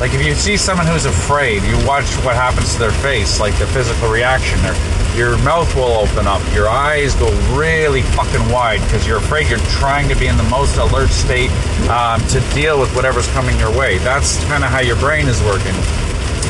[0.00, 3.56] Like if you see someone who's afraid, you watch what happens to their face, like
[3.58, 4.60] the physical reaction.
[4.62, 4.74] Their
[5.16, 9.58] your mouth will open up, your eyes go really fucking wide because you're afraid you're
[9.80, 11.50] trying to be in the most alert state
[11.88, 13.98] um, to deal with whatever's coming your way.
[13.98, 15.74] That's kind of how your brain is working.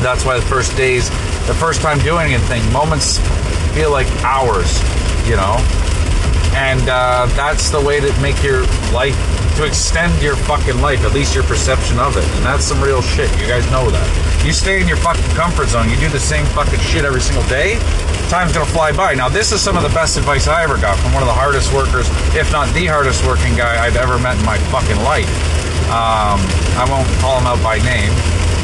[0.01, 1.09] That's why the first days,
[1.47, 3.19] the first time doing anything, moments
[3.73, 4.81] feel like hours,
[5.27, 5.57] you know?
[6.55, 8.61] And uh, that's the way to make your
[8.93, 9.17] life
[9.55, 12.25] to extend your fucking life, at least your perception of it.
[12.35, 13.29] And that's some real shit.
[13.39, 14.07] You guys know that.
[14.45, 17.45] You stay in your fucking comfort zone, you do the same fucking shit every single
[17.47, 17.79] day,
[18.33, 19.13] time's gonna fly by.
[19.13, 21.37] Now, this is some of the best advice I ever got from one of the
[21.37, 25.29] hardest workers, if not the hardest working guy I've ever met in my fucking life.
[25.93, 26.41] Um,
[26.75, 28.09] I won't call him out by name.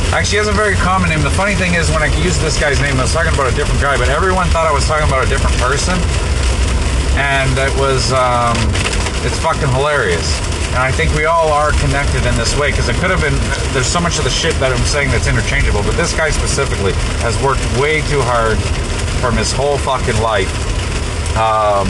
[0.09, 1.21] Actually, he has a very common name.
[1.21, 3.55] The funny thing is, when I used this guy's name, I was talking about a
[3.55, 5.93] different guy, but everyone thought I was talking about a different person.
[7.21, 8.57] And it was, um,
[9.21, 10.25] it's fucking hilarious.
[10.69, 13.35] And I think we all are connected in this way because it could have been,
[13.73, 16.93] there's so much of the shit that I'm saying that's interchangeable, but this guy specifically
[17.25, 18.57] has worked way too hard
[19.19, 20.49] from his whole fucking life.
[21.35, 21.87] Um,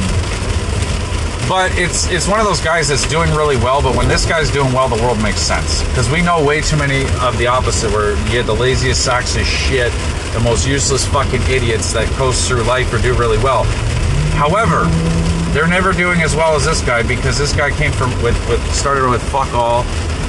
[1.50, 3.82] but it's it's one of those guys that's doing really well.
[3.82, 6.78] But when this guy's doing well, the world makes sense because we know way too
[6.78, 9.92] many of the opposite, where you get the laziest sacks of shit,
[10.34, 13.66] the most useless fucking idiots that coast through life or do really well.
[14.40, 14.86] However,
[15.52, 18.64] they're never doing as well as this guy because this guy came from with, with
[18.74, 19.84] started with fuck all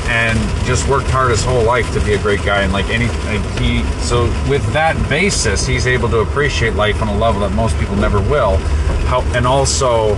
[0.09, 3.07] and just worked hard his whole life to be a great guy and like any
[3.61, 7.79] he so with that basis he's able to appreciate life on a level that most
[7.79, 8.57] people never will.
[9.07, 10.14] How, and also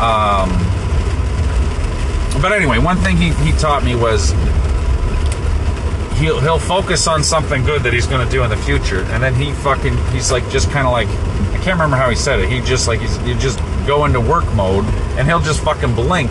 [0.00, 0.50] um
[2.42, 4.32] but anyway one thing he, he taught me was
[6.14, 9.22] he'll he'll focus on something good that he's going to do in the future and
[9.22, 12.40] then he fucking he's like just kind of like I can't remember how he said
[12.40, 14.84] it he just like he's you just go into work mode
[15.18, 16.30] and he'll just fucking blink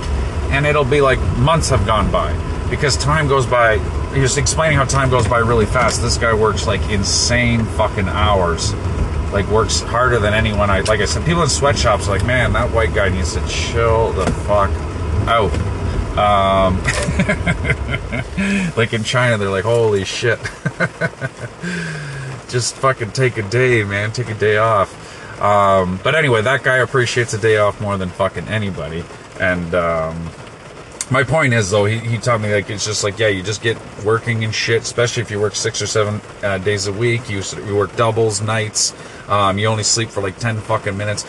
[0.51, 2.33] and it'll be like months have gone by
[2.69, 3.77] because time goes by
[4.13, 8.07] he was explaining how time goes by really fast this guy works like insane fucking
[8.07, 8.73] hours
[9.31, 12.71] like works harder than anyone i like i said people in sweatshops like man that
[12.71, 14.71] white guy needs to chill the fuck
[15.27, 15.53] out.
[16.17, 16.77] Um,
[18.77, 20.39] like in china they're like holy shit
[22.49, 24.93] just fucking take a day man take a day off
[25.43, 29.03] um, but anyway, that guy appreciates a day off more than fucking anybody.
[29.41, 30.29] And um,
[31.11, 33.61] my point is, though, he, he taught me like it's just like yeah, you just
[33.61, 34.83] get working and shit.
[34.83, 38.41] Especially if you work six or seven uh, days a week, you you work doubles,
[38.41, 38.93] nights.
[39.27, 41.25] Um, you only sleep for like ten fucking minutes.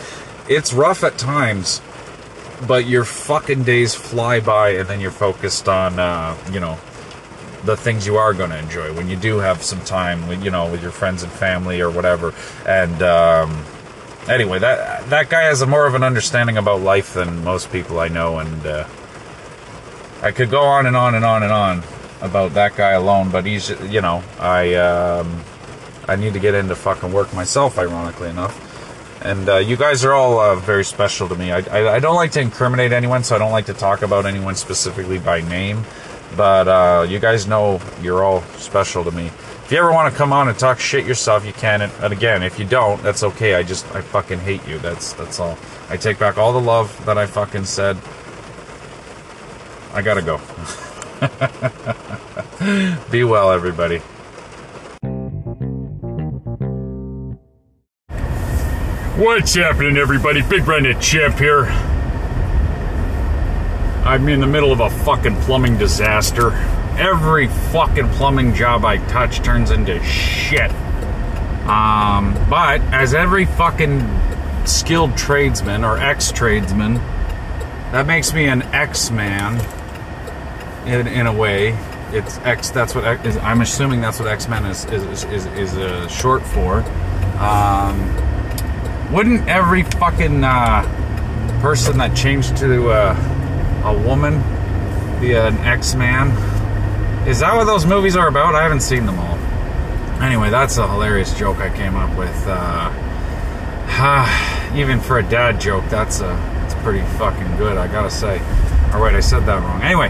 [0.47, 1.81] It's rough at times,
[2.67, 6.77] but your fucking days fly by, and then you're focused on uh, you know
[7.63, 10.51] the things you are going to enjoy when you do have some time with you
[10.51, 12.33] know with your friends and family or whatever
[12.65, 13.65] and um,
[14.27, 17.99] anyway, that that guy has a more of an understanding about life than most people
[17.99, 18.87] I know, and uh,
[20.21, 21.83] I could go on and on and on and on
[22.21, 23.29] about that guy alone.
[23.29, 25.43] But he's, you know, I um,
[26.07, 28.64] I need to get into fucking work myself, ironically enough.
[29.25, 31.51] And uh, you guys are all uh, very special to me.
[31.51, 34.27] I, I, I don't like to incriminate anyone, so I don't like to talk about
[34.27, 35.83] anyone specifically by name.
[36.37, 39.25] But uh, you guys know you're all special to me.
[39.25, 41.81] If you ever want to come on and talk shit yourself, you can.
[41.81, 43.55] And, and again, if you don't, that's okay.
[43.55, 44.77] I just I fucking hate you.
[44.77, 45.57] That's that's all.
[45.89, 47.97] I take back all the love that I fucking said.
[49.91, 50.39] I gotta go.
[53.11, 54.01] Be well, everybody.
[59.17, 60.41] What's happening, everybody?
[60.41, 61.67] Big Redneck Champ here.
[64.05, 66.51] I'm in the middle of a fucking plumbing disaster.
[66.97, 70.69] Every fucking plumbing job I touch turns into shit.
[71.65, 74.05] Um, but as every fucking
[74.65, 76.95] skilled tradesman or ex tradesman,
[77.93, 79.61] that makes me an X man
[80.85, 81.69] in, in a way.
[82.11, 82.69] It's X.
[82.69, 83.37] That's what is.
[83.37, 86.79] I'm assuming that's what X Men is is is, is uh, short for.
[87.39, 88.34] Um,
[89.15, 90.81] wouldn't every fucking uh,
[91.61, 93.15] person that changed to uh,
[93.85, 94.33] a woman
[95.21, 96.31] be an X Man?
[97.25, 98.55] Is that what those movies are about?
[98.55, 99.37] I haven't seen them all.
[100.21, 102.43] Anyway, that's a hilarious joke I came up with.
[102.45, 102.91] Uh,
[104.75, 107.77] even for a dad joke, that's a it's pretty fucking good.
[107.77, 108.39] I gotta say.
[108.91, 109.81] All right, I said that wrong.
[109.81, 110.09] Anyway,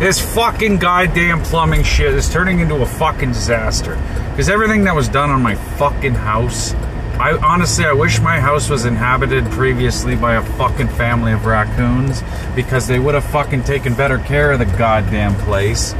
[0.00, 3.94] this fucking goddamn plumbing shit is turning into a fucking disaster.
[4.30, 6.74] Because everything that was done on my fucking house,
[7.20, 12.22] I honestly, I wish my house was inhabited previously by a fucking family of raccoons
[12.56, 15.92] because they would have fucking taken better care of the goddamn place.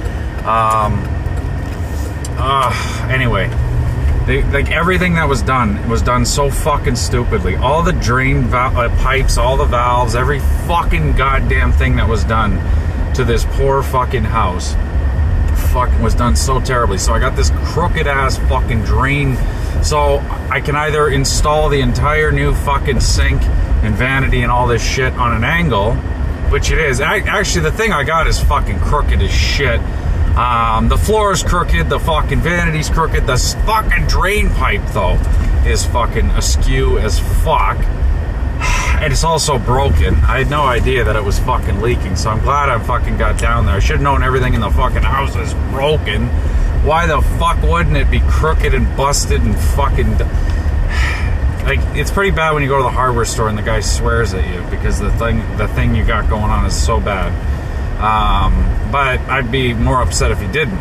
[0.47, 1.05] Um,
[2.39, 3.49] uh, anyway,
[4.25, 7.55] they, like everything that was done was done so fucking stupidly.
[7.55, 12.25] All the drain val- uh, pipes, all the valves, every fucking goddamn thing that was
[12.25, 12.53] done
[13.13, 14.75] to this poor fucking house
[15.71, 16.99] fucking was done so terribly.
[16.99, 19.37] So I got this crooked ass fucking drain.
[19.83, 20.19] So
[20.51, 25.13] I can either install the entire new fucking sink and vanity and all this shit
[25.15, 25.95] on an angle,
[26.51, 27.01] which it is.
[27.01, 29.81] I, actually, the thing I got is fucking crooked as shit.
[30.37, 35.19] Um, the floor is crooked, the fucking vanity's crooked, the fucking drain pipe though
[35.67, 37.79] is fucking askew as fuck.
[39.01, 40.15] And it's also broken.
[40.17, 43.39] I had no idea that it was fucking leaking, so I'm glad I fucking got
[43.39, 43.77] down there.
[43.77, 46.29] I should have known everything in the fucking house is broken.
[46.83, 50.19] Why the fuck wouldn't it be crooked and busted and fucking.
[51.61, 54.33] Like it's pretty bad when you go to the hardware store and the guy swears
[54.33, 57.29] at you because the thing the thing you got going on is so bad.
[58.01, 60.79] Um, but I'd be more upset if he didn't.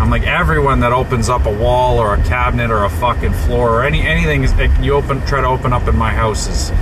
[0.00, 3.70] I'm like everyone that opens up a wall or a cabinet or a fucking floor
[3.70, 4.42] or any anything
[4.82, 6.72] you open try to open up in my house is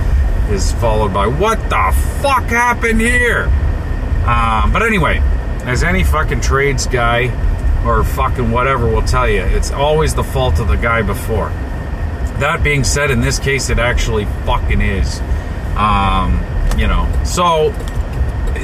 [0.49, 3.43] is followed by what the fuck happened here.
[4.25, 5.19] Um, but anyway,
[5.65, 7.27] as any fucking trades guy
[7.85, 11.49] or fucking whatever will tell you, it's always the fault of the guy before.
[12.39, 15.19] That being said, in this case, it actually fucking is.
[15.75, 16.43] Um,
[16.77, 17.71] you know, so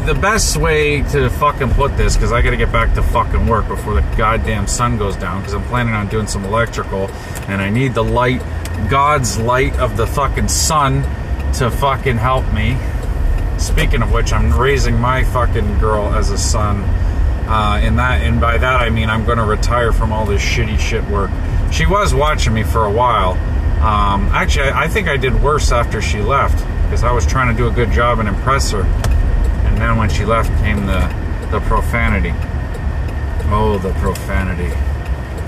[0.06, 3.47] the best way to fucking put this, because I got to get back to fucking
[3.47, 7.10] work before the goddamn sun goes down, because I'm planning on doing some electrical,
[7.47, 8.41] and I need the light,
[8.89, 11.04] God's light of the fucking sun,
[11.54, 12.78] to fucking help me.
[13.58, 16.84] Speaking of which, I'm raising my fucking girl as a son.
[17.47, 20.41] Uh, in that, and by that I mean I'm going to retire from all this
[20.41, 21.29] shitty shit work.
[21.71, 23.34] She was watching me for a while.
[23.86, 27.58] Um, actually, I think I did worse after she left because I was trying to
[27.62, 28.81] do a good job and impress her.
[28.81, 31.01] And then when she left came the,
[31.51, 32.31] the profanity.
[33.51, 34.71] Oh, the profanity.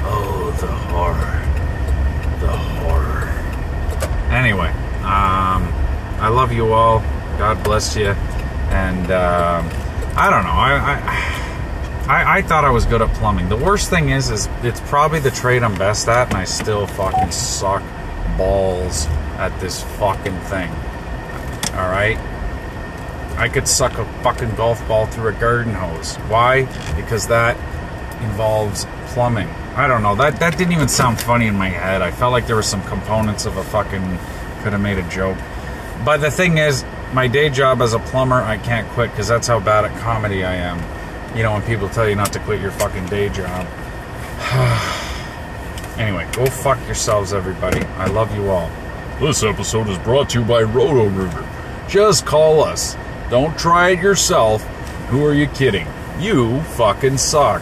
[0.04, 1.42] Oh, the horror.
[2.42, 3.30] The horror.
[4.30, 4.70] Anyway,
[5.02, 5.64] um,
[6.20, 7.00] I love you all.
[7.40, 8.10] God bless you.
[8.70, 9.70] And um,
[10.16, 10.52] I don't know.
[10.52, 11.47] I, I,
[12.08, 13.50] I I thought I was good at plumbing.
[13.50, 16.88] The worst thing is, is it's probably the trade I'm best at, and I still
[16.88, 17.84] fucking suck
[18.38, 20.70] balls at this fucking thing.
[21.74, 22.18] All right.
[23.38, 26.16] I could suck a fucking golf ball through a garden hose.
[26.28, 26.64] Why?
[26.96, 27.56] Because that
[28.24, 29.48] involves plumbing.
[29.76, 30.16] I don't know.
[30.16, 32.02] That that didn't even sound funny in my head.
[32.02, 34.18] I felt like there were some components of a fucking
[34.64, 35.38] could have made a joke.
[36.04, 36.84] But the thing is,
[37.14, 40.44] my day job as a plumber, I can't quit because that's how bad at comedy
[40.44, 40.97] I am.
[41.36, 43.68] You know, when people tell you not to quit your fucking day job.
[45.98, 47.82] anyway, go fuck yourselves, everybody.
[47.98, 48.70] I love you all.
[49.20, 51.48] This episode is brought to you by Roto-Rooter.
[51.88, 52.96] Just call us.
[53.30, 54.64] Don't try it yourself.
[55.10, 55.88] Who are you kidding?
[56.20, 57.62] You fucking suck.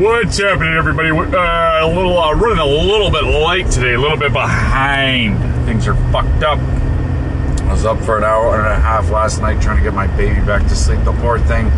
[0.00, 1.10] What's happening, everybody?
[1.10, 5.38] Uh, a little uh, running a little bit late today, a little bit behind.
[5.66, 6.58] Things are fucked up.
[7.70, 10.08] I was up for an hour and a half last night trying to get my
[10.16, 11.04] baby back to sleep.
[11.04, 11.70] The poor thing,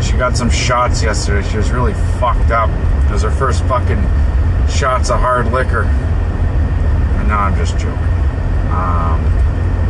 [0.00, 1.46] she got some shots yesterday.
[1.48, 2.70] She was really fucked up.
[3.06, 4.00] It was her first fucking
[4.70, 5.82] shots of hard liquor.
[5.82, 7.98] And now I'm just joking.
[8.70, 9.26] Um,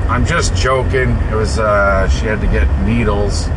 [0.09, 1.11] I'm just joking.
[1.31, 3.49] It was uh, she had to get needles,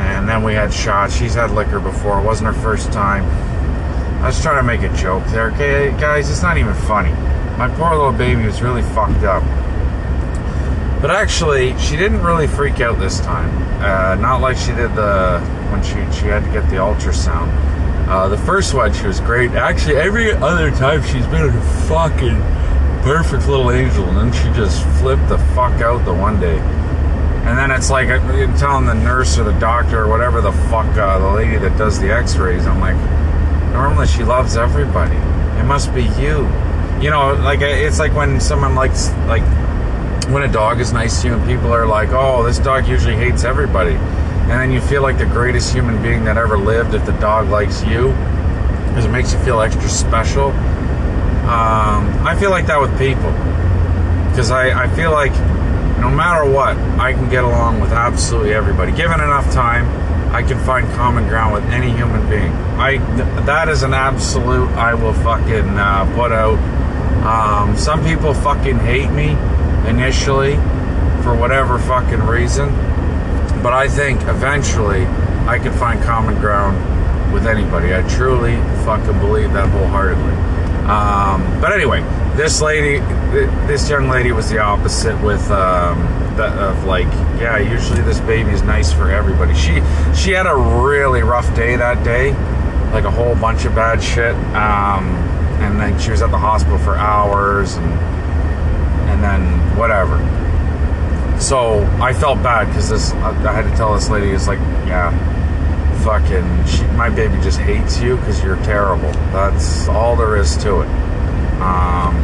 [0.00, 1.14] and then we had shots.
[1.14, 2.18] She's had liquor before.
[2.18, 3.24] It wasn't her first time.
[4.22, 5.50] I was trying to make a joke there.
[5.50, 7.12] Okay, guys, it's not even funny.
[7.58, 9.42] My poor little baby was really fucked up.
[11.04, 13.50] But actually, she didn't really freak out this time.
[13.82, 15.38] Uh, not like she did the
[15.68, 17.52] when she she had to get the ultrasound.
[18.08, 19.50] Uh, the first one, she was great.
[19.50, 22.40] Actually, every other time she's been a fucking
[23.02, 26.56] perfect little angel, and then she just flipped the fuck out the one day.
[26.56, 30.86] And then it's like I'm telling the nurse or the doctor or whatever the fuck
[30.96, 32.66] uh, the lady that does the X-rays.
[32.66, 32.96] I'm like,
[33.74, 35.16] normally she loves everybody.
[35.60, 36.48] It must be you.
[36.98, 39.42] You know, like it's like when someone likes like
[40.26, 43.16] when a dog is nice to you and people are like, oh, this dog usually
[43.16, 43.94] hates everybody.
[43.94, 47.48] And then you feel like the greatest human being that ever lived if the dog
[47.48, 48.08] likes you
[48.88, 50.50] because it makes you feel extra special.
[51.44, 53.32] Um, I feel like that with people
[54.30, 55.32] because I, I feel like
[56.00, 58.92] no matter what, I can get along with absolutely everybody.
[58.92, 59.86] Given enough time,
[60.34, 62.52] I can find common ground with any human being.
[62.78, 62.98] I
[63.46, 66.58] that is an absolute I will fucking uh, put out.
[67.24, 69.36] Um, some people fucking hate me
[69.86, 70.54] initially
[71.22, 72.68] for whatever fucking reason.
[73.62, 75.06] But I think eventually
[75.46, 77.94] I can find common ground with anybody.
[77.94, 80.34] I truly fucking believe that wholeheartedly.
[80.84, 82.02] Um, but anyway,
[82.36, 82.98] this lady,
[83.66, 86.02] this young lady was the opposite with um,
[86.36, 87.06] the, of like,
[87.40, 89.54] yeah, usually this baby is nice for everybody.
[89.54, 89.82] She
[90.14, 92.32] she had a really rough day that day,
[92.92, 94.34] like a whole bunch of bad shit.
[94.54, 95.06] Um,
[95.64, 98.13] and then she was at the hospital for hours and
[99.24, 100.18] then whatever.
[101.40, 103.12] So I felt bad because this.
[103.12, 105.10] I had to tell this lady, it's like, yeah,
[106.04, 109.10] fucking, she, my baby just hates you because you're terrible.
[109.32, 110.88] That's all there is to it."
[111.60, 112.14] Um,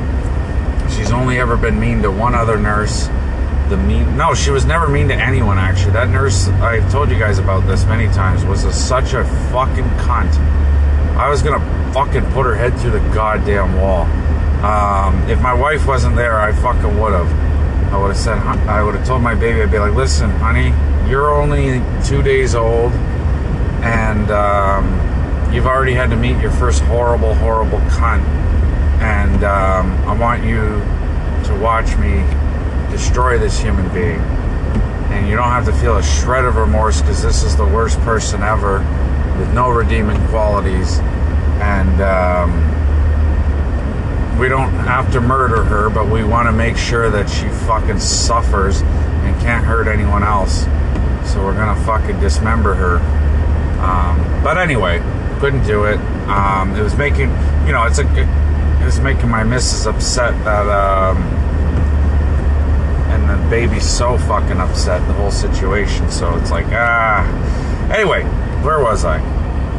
[0.91, 3.09] she's only ever been mean to one other nurse.
[3.69, 5.59] The mean, no, she was never mean to anyone.
[5.59, 9.25] Actually, that nurse I've told you guys about this many times was a, such a
[9.53, 10.35] fucking cunt.
[11.17, 11.61] I was gonna
[11.93, 14.07] fucking put her head through the goddamn wall.
[14.63, 17.93] Um, if my wife wasn't there, I fucking would have.
[17.93, 20.69] I would have said, I would have told my baby, I'd be like, listen, honey,
[21.11, 22.93] you're only two days old,
[23.83, 28.23] and um, you've already had to meet your first horrible, horrible cunt,
[29.01, 30.61] and um, I want you
[31.47, 32.23] to watch me
[32.93, 34.21] destroy this human being.
[35.11, 37.99] And you don't have to feel a shred of remorse because this is the worst
[38.03, 38.79] person ever
[39.37, 41.01] with no redeeming qualities.
[41.59, 42.80] And, um,
[44.51, 48.83] don't have to murder her, but we want to make sure that she fucking suffers
[48.83, 50.65] and can't hurt anyone else.
[51.33, 52.97] So we're gonna fucking dismember her.
[53.81, 54.99] Um, but anyway,
[55.39, 55.99] couldn't do it.
[56.29, 57.31] Um, it was making,
[57.65, 61.19] you know, it's a, it was making my missus upset that, um,
[63.13, 66.11] and the baby's so fucking upset the whole situation.
[66.11, 67.25] So it's like, ah.
[67.95, 68.25] Anyway,
[68.65, 69.19] where was I?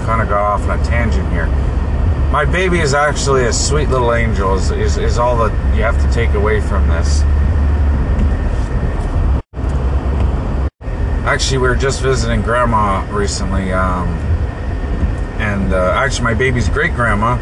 [0.05, 1.49] Kind of got off on a tangent here
[2.31, 6.01] my baby is actually a sweet little angel is, is, is, all that you have
[6.01, 7.23] to take away from this.
[11.25, 14.07] Actually we were just visiting grandma recently um,
[15.41, 17.35] and uh, actually my baby's great grandma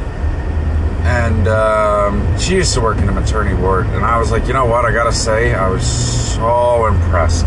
[1.04, 4.54] and um, she used to work in a maternity ward and i was like you
[4.54, 5.54] know what i gotta say?
[5.54, 7.46] I was so impressed.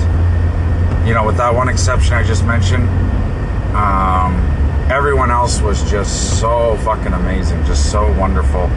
[1.06, 2.88] You know with that one exception i just mentioned
[3.74, 4.51] um,
[4.92, 8.68] everyone else was just so fucking amazing, just so wonderful.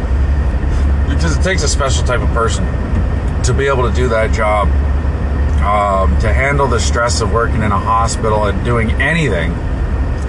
[1.10, 2.64] Because it takes a special type of person
[3.44, 4.70] to be able to do that job,
[5.60, 9.52] um, to handle the stress of working in a hospital and doing anything,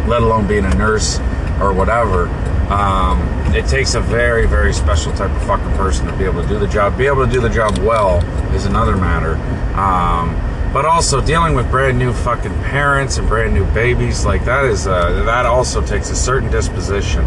[0.09, 1.21] let alone being a nurse
[1.61, 2.27] or whatever.
[2.69, 3.21] Um,
[3.55, 6.59] it takes a very, very special type of fucking person to be able to do
[6.59, 6.99] the job.
[6.99, 9.37] Be able to do the job well is another matter.
[9.79, 10.35] Um,
[10.77, 14.87] but also dealing with brand new fucking parents and brand new babies like that is
[14.87, 17.25] uh, that also takes a certain disposition.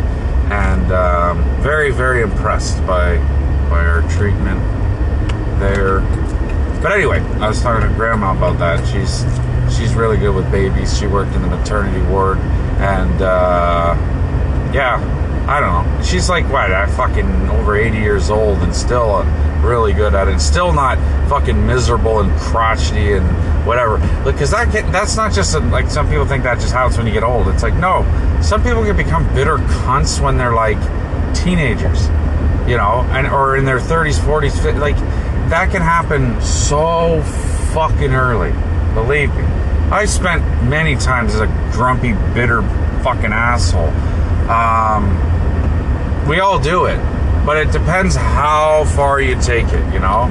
[0.52, 3.18] And um, very very impressed by
[3.68, 4.60] by our treatment
[5.60, 6.02] there.
[6.80, 8.86] But anyway i was talking to grandma about that.
[8.86, 9.26] She's
[9.76, 10.96] she's really good with babies.
[10.96, 12.38] She worked in the maternity ward.
[12.78, 13.96] And uh,
[14.72, 15.02] yeah
[15.48, 16.04] i don't know.
[16.04, 19.24] She's like what i fucking over 80 years old and still
[19.62, 20.40] really good at it.
[20.40, 20.98] Still not
[21.30, 23.26] fucking miserable and crotchety and
[23.66, 23.98] whatever.
[24.24, 27.08] Because that get, that's not just a, like some people think that just happens when
[27.08, 27.48] you get old.
[27.48, 28.04] It's like no,
[28.42, 30.78] some people can become bitter cunts when they're like
[31.36, 32.08] teenagers,
[32.68, 34.80] you know, and or in their 30s, 40s.
[34.80, 34.98] Like
[35.50, 37.22] that can happen so
[37.74, 38.52] fucking early.
[38.94, 39.44] Believe me,
[39.92, 42.62] I spent many times as a grumpy, bitter
[43.04, 43.90] fucking asshole.
[44.50, 47.00] Um, we all do it
[47.46, 50.30] but it depends how far you take it, you know.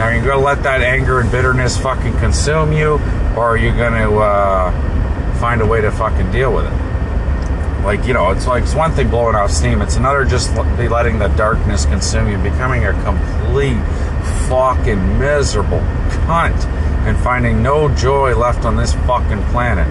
[0.00, 3.00] Are you going to let that anger and bitterness fucking consume you,
[3.36, 7.84] or are you going to uh, find a way to fucking deal with it?
[7.84, 10.88] Like, you know, it's like it's one thing blowing off steam, it's another just be
[10.88, 13.82] letting the darkness consume you, becoming a complete
[14.48, 15.80] fucking miserable
[16.26, 16.64] cunt
[17.06, 19.86] and finding no joy left on this fucking planet.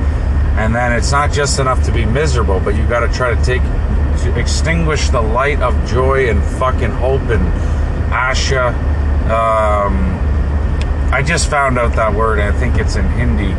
[0.58, 3.44] And then it's not just enough to be miserable, but you got to try to
[3.44, 3.62] take
[4.36, 7.46] extinguish the light of joy and fucking hope and
[8.12, 8.74] asha.
[9.30, 10.18] Um,
[11.12, 12.40] I just found out that word.
[12.40, 13.54] I think it's in Hindi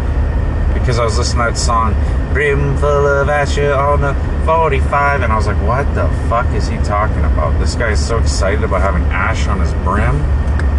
[0.78, 1.94] because I was listening to that song,
[2.32, 4.14] "Brim full of asha on the
[4.44, 8.04] 45," and I was like, "What the fuck is he talking about?" This guy is
[8.04, 10.22] so excited about having ash on his brim.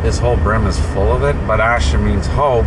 [0.04, 2.66] His whole brim is full of it, but asha means hope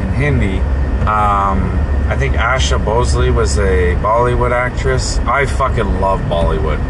[0.00, 0.58] in Hindi.
[1.06, 1.78] Um,
[2.08, 5.18] I think Asha Bhosle was a Bollywood actress.
[5.18, 6.80] I fucking love Bollywood.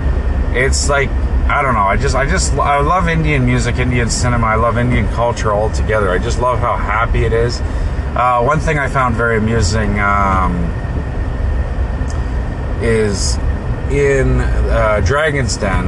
[0.54, 1.10] It's like
[1.48, 1.80] I don't know.
[1.80, 4.46] I just I just I love Indian music, Indian cinema.
[4.46, 6.10] I love Indian culture altogether.
[6.10, 7.60] I just love how happy it is.
[8.14, 10.54] Uh, one thing I found very amusing um,
[12.82, 13.36] is
[13.90, 15.86] in uh, Dragon's Den.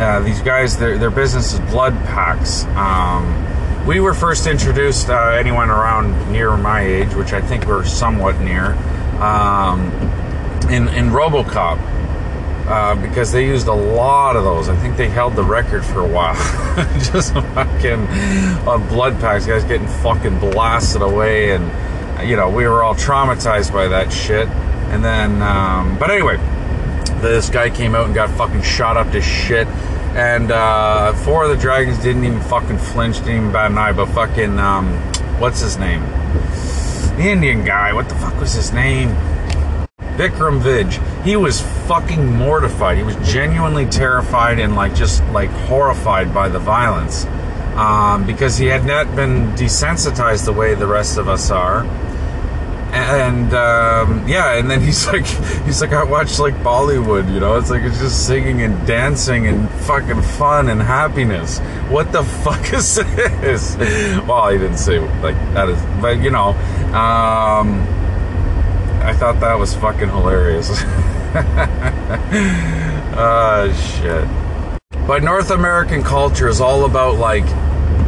[0.00, 2.64] Uh, these guys, their, their business is blood packs.
[2.76, 3.46] Um,
[3.86, 8.38] we were first introduced uh, anyone around near my age, which I think we're somewhat
[8.40, 8.72] near,
[9.22, 9.90] um,
[10.70, 11.88] in in RoboCop.
[12.66, 14.68] Uh, because they used a lot of those.
[14.68, 16.36] I think they held the record for a while.
[17.10, 18.06] Just fucking
[18.68, 23.72] uh, blood packs, guys getting fucking blasted away, and you know we were all traumatized
[23.72, 24.46] by that shit.
[24.90, 26.36] And then, um, but anyway,
[27.20, 29.66] this guy came out and got fucking shot up to shit
[30.14, 33.92] and uh, four of the dragons didn't even fucking flinch, didn't even bat an eye.
[33.92, 34.92] But fucking, um,
[35.38, 36.02] what's his name?
[37.16, 37.92] The Indian guy.
[37.92, 39.10] What the fuck was his name?
[40.16, 41.24] Vikram Vij.
[41.24, 42.98] He was fucking mortified.
[42.98, 47.24] He was genuinely terrified and like just like horrified by the violence
[47.76, 51.84] um, because he had not been desensitized the way the rest of us are
[52.92, 55.26] and um, yeah, and then he's like,
[55.64, 57.56] he's like, I watch like Bollywood, you know.
[57.56, 61.58] It's like it's just singing and dancing and fucking fun and happiness.
[61.88, 63.76] What the fuck is this?
[64.26, 66.50] Well, he didn't say like that is, but you know,
[66.94, 67.80] um,
[69.02, 70.82] I thought that was fucking hilarious.
[73.12, 74.28] Ah, uh, shit.
[75.06, 77.44] But North American culture is all about like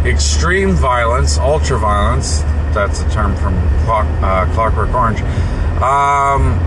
[0.06, 2.42] extreme violence, ultra violence
[2.74, 3.54] that's a term from
[3.84, 5.20] Clock, uh, Clockwork Orange.
[5.82, 6.58] Um,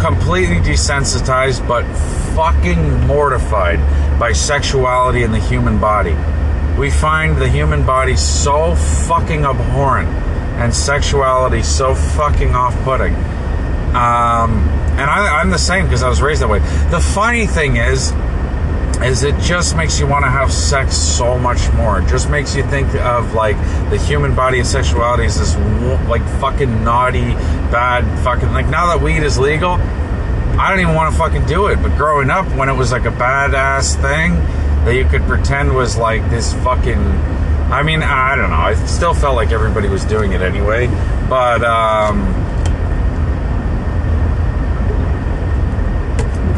[0.00, 1.84] completely desensitized, but
[2.34, 3.78] fucking mortified
[4.18, 6.16] by sexuality in the human body.
[6.78, 13.14] We find the human body so fucking abhorrent and sexuality so fucking off putting.
[13.94, 14.68] Um,
[14.98, 16.60] and I, I'm the same because I was raised that way.
[16.90, 18.12] The funny thing is,
[19.04, 22.00] is it just makes you want to have sex so much more.
[22.00, 23.56] It just makes you think of like
[23.90, 25.56] the human body and sexuality is this
[26.08, 27.32] like fucking naughty,
[27.70, 31.66] bad fucking like now that weed is legal, I don't even want to fucking do
[31.66, 31.82] it.
[31.82, 34.34] But growing up when it was like a badass thing
[34.84, 36.98] that you could pretend was like this fucking
[37.72, 38.56] I mean, I don't know.
[38.56, 40.86] I still felt like everybody was doing it anyway,
[41.28, 42.26] but um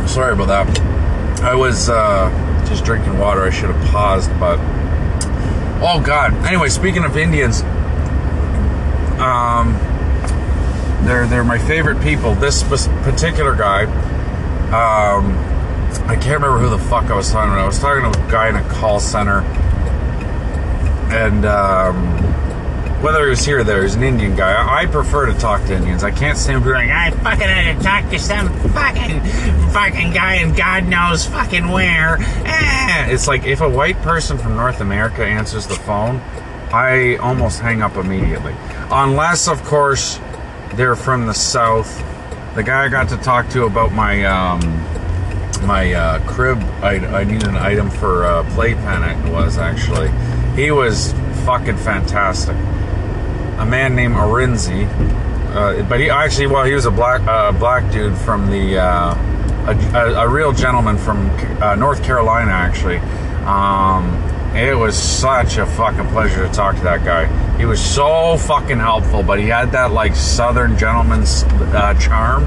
[0.06, 0.93] sorry about that.
[1.44, 2.30] I was uh,
[2.66, 3.42] just drinking water.
[3.42, 4.58] I should have paused, but
[5.82, 6.32] oh god.
[6.46, 7.60] Anyway, speaking of Indians,
[9.20, 9.74] um,
[11.04, 12.34] they're they're my favorite people.
[12.34, 13.84] This particular guy,
[14.72, 15.36] um,
[16.08, 17.60] I can't remember who the fuck I was talking to.
[17.60, 19.40] I was talking to a guy in a call center,
[21.12, 22.33] and um,
[23.02, 24.52] whether he was here or there, he's an Indian guy.
[24.52, 26.04] I, I prefer to talk to Indians.
[26.04, 29.20] I can't stand being like, I fucking had to talk to some fucking
[29.72, 32.18] fucking guy and God knows fucking where.
[32.20, 33.12] Eh.
[33.12, 36.16] It's like if a white person from North America answers the phone,
[36.72, 38.54] I almost hang up immediately.
[38.90, 40.18] Unless, of course,
[40.74, 42.02] they're from the South.
[42.54, 44.60] The guy I got to talk to about my um,
[45.66, 49.02] my uh, crib, I, I need an item for uh, playpen.
[49.02, 50.10] It was actually.
[50.54, 51.12] He was
[51.44, 52.56] fucking fantastic
[53.58, 54.86] a man named Arinzi.
[55.54, 59.14] Uh, but he actually, well, he was a black uh, black dude from the uh,
[59.66, 61.30] a, a, real gentleman from
[61.62, 62.96] uh, North Carolina, actually.
[63.46, 64.20] Um,
[64.56, 67.26] it was such a fucking pleasure to talk to that guy.
[67.58, 72.44] He was so fucking helpful, but he had that like Southern gentleman's uh, charm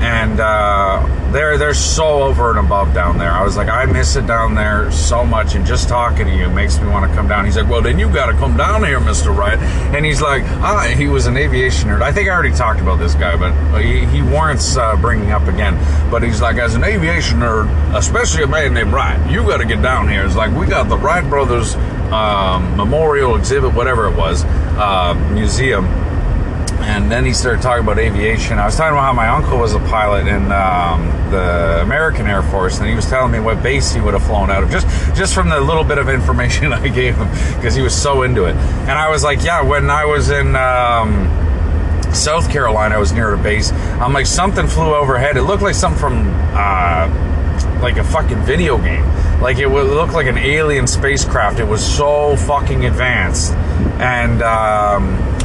[0.00, 3.30] and uh, they're they're so over and above down there.
[3.30, 6.48] I was like, I miss it down there so much, and just talking to you
[6.48, 7.44] makes me want to come down.
[7.44, 9.58] He's like, well, then you got to come down here, Mister Wright.
[9.58, 12.02] And he's like, ah, he was an aviation nerd.
[12.02, 15.48] I think I already talked about this guy, but he, he warrants uh, bringing up
[15.48, 15.76] again.
[16.10, 19.66] But he's like, as an aviation nerd, especially a man named Wright, you got to
[19.66, 20.24] get down here.
[20.24, 21.74] It's like we got the Wright brothers
[22.12, 25.86] um, memorial exhibit, whatever it was, uh, museum.
[26.88, 28.58] And then he started talking about aviation.
[28.58, 32.42] I was talking about how my uncle was a pilot in um, the American Air
[32.42, 34.86] Force, and he was telling me what base he would have flown out of, just
[35.14, 38.46] just from the little bit of information I gave him, because he was so into
[38.46, 38.56] it.
[38.56, 40.56] And I was like, yeah, when I was in.
[40.56, 41.44] Um,
[42.14, 43.70] South Carolina, I was near a base.
[43.70, 45.36] I'm like, something flew overhead.
[45.36, 49.04] It looked like something from uh, like a fucking video game.
[49.42, 51.60] Like it would look like an alien spacecraft.
[51.60, 53.52] It was so fucking advanced,
[54.00, 54.42] and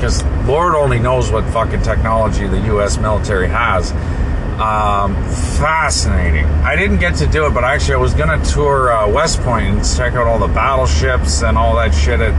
[0.04, 2.98] because Lord only knows what fucking technology the U.S.
[2.98, 3.94] military has.
[4.60, 5.16] Um,
[5.56, 6.44] fascinating.
[6.44, 9.66] I didn't get to do it, but actually, I was gonna tour uh, West Point
[9.66, 12.20] and check out all the battleships and all that shit.
[12.20, 12.34] It,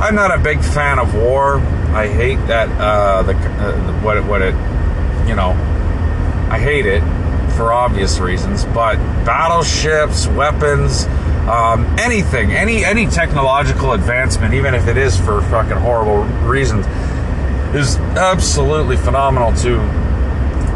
[0.00, 1.58] I'm not a big fan of war.
[1.92, 4.54] I hate that uh, the uh, what it, what it
[5.28, 5.50] you know.
[6.50, 7.02] I hate it
[7.54, 8.96] for obvious reasons, but
[9.26, 11.04] battleships, weapons,
[11.48, 16.86] um, anything, any any technological advancement, even if it is for fucking horrible reasons,
[17.74, 19.52] is absolutely phenomenal.
[19.62, 19.80] To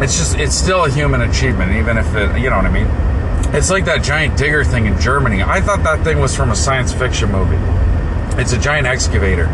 [0.03, 2.89] it's just it's still a human achievement, even if it you know what I mean.
[3.55, 5.43] It's like that giant digger thing in Germany.
[5.43, 7.57] I thought that thing was from a science fiction movie.
[8.41, 9.47] It's a giant excavator.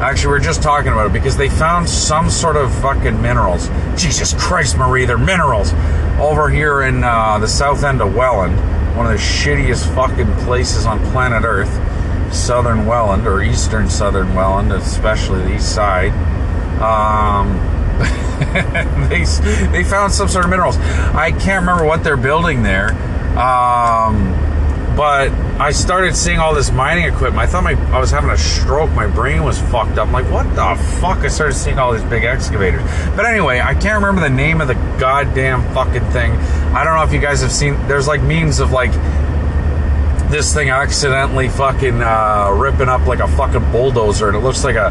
[0.00, 3.68] Actually, we are just talking about it because they found some sort of fucking minerals.
[3.96, 5.72] Jesus Christ, Marie, they're minerals
[6.18, 8.56] over here in uh, the south end of Welland,
[8.96, 11.70] one of the shittiest fucking places on planet Earth.
[12.34, 16.12] Southern Welland or eastern Southern Welland, especially the east side.
[16.80, 17.58] Um,
[19.08, 19.24] they
[19.70, 20.76] they found some sort of minerals.
[20.78, 22.92] I can't remember what they're building there.
[23.38, 24.32] Um,
[24.96, 27.38] but I started seeing all this mining equipment.
[27.38, 28.90] I thought my I was having a stroke.
[28.92, 30.08] My brain was fucked up.
[30.08, 31.18] I'm like, what the fuck?
[31.18, 32.82] I started seeing all these big excavators.
[33.16, 36.32] But anyway, I can't remember the name of the goddamn fucking thing.
[36.74, 37.74] I don't know if you guys have seen.
[37.88, 38.92] There's like memes of like
[40.30, 44.76] this thing accidentally fucking uh, ripping up like a fucking bulldozer, and it looks like
[44.76, 44.90] a.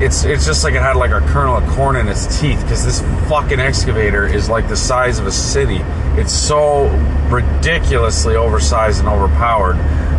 [0.00, 2.84] It's it's just like it had like a kernel of corn in its teeth because
[2.84, 5.82] this fucking excavator is like the size of a city
[6.16, 6.88] it's so
[7.30, 9.76] ridiculously oversized and overpowered,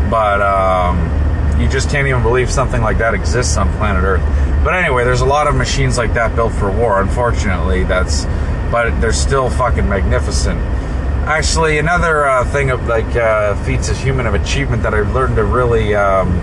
[0.10, 4.64] but um, you just can't even believe something like that exists on planet Earth.
[4.64, 7.02] But anyway, there's a lot of machines like that built for war.
[7.02, 8.26] Unfortunately, that's
[8.72, 10.60] but they're still fucking magnificent.
[11.28, 15.36] Actually, another uh, thing of like uh, feats of human of achievement that I've learned
[15.36, 16.40] to really um,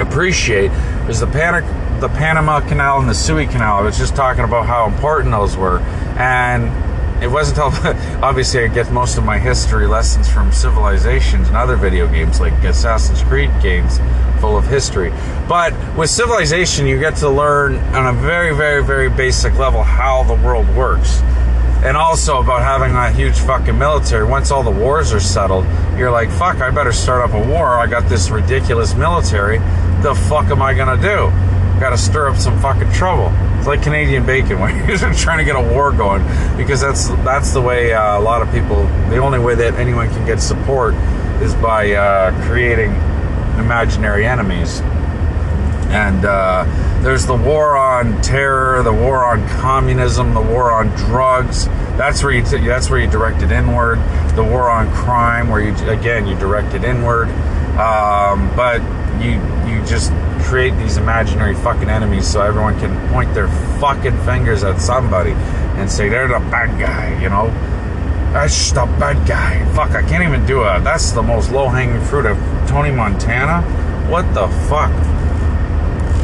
[0.00, 0.70] appreciate
[1.08, 1.64] is the panic
[2.00, 3.78] the Panama Canal and the Suez Canal.
[3.78, 5.80] I was just talking about how important those were,
[6.16, 6.70] and
[7.22, 7.90] it wasn't until
[8.22, 12.52] obviously I get most of my history lessons from civilizations and other video games like
[12.62, 13.98] Assassin's Creed games
[14.40, 15.10] full of history.
[15.48, 20.22] But with civilization, you get to learn on a very, very, very basic level how
[20.22, 21.20] the world works.
[21.82, 24.24] And also about having a huge fucking military.
[24.24, 25.64] Once all the wars are settled,
[25.96, 27.78] you're like, fuck, I better start up a war.
[27.78, 29.58] I got this ridiculous military.
[30.02, 31.32] The fuck am I gonna do?
[31.78, 33.32] Got to stir up some fucking trouble.
[33.58, 36.22] It's like Canadian bacon, where you're trying to get a war going,
[36.56, 38.84] because that's that's the way uh, a lot of people.
[39.10, 40.94] The only way that anyone can get support
[41.42, 42.90] is by uh, creating
[43.58, 44.80] imaginary enemies.
[45.90, 46.64] And uh,
[47.02, 51.66] there's the war on terror, the war on communism, the war on drugs.
[51.96, 53.98] That's where you t- that's where you direct it inward.
[54.36, 57.28] The war on crime, where you again you direct it inward.
[57.78, 58.82] Um, but
[59.20, 59.32] you
[59.68, 60.12] you just
[60.42, 63.48] create these imaginary fucking enemies so everyone can point their
[63.80, 65.32] fucking fingers at somebody
[65.78, 67.48] and say they're the bad guy, you know?
[68.32, 69.64] That's the bad guy.
[69.74, 70.84] Fuck, I can't even do it.
[70.84, 72.36] That's the most low hanging fruit of
[72.68, 73.62] Tony Montana.
[74.10, 74.92] What the fuck?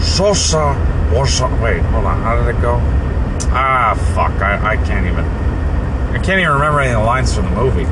[0.03, 0.75] Sosa
[1.13, 1.41] was.
[1.63, 2.21] Wait, hold on.
[2.23, 2.79] How did it go?
[3.53, 4.41] Ah, fuck.
[4.43, 5.25] I, I can't even.
[5.25, 7.85] I can't even remember any of the lines from the movie.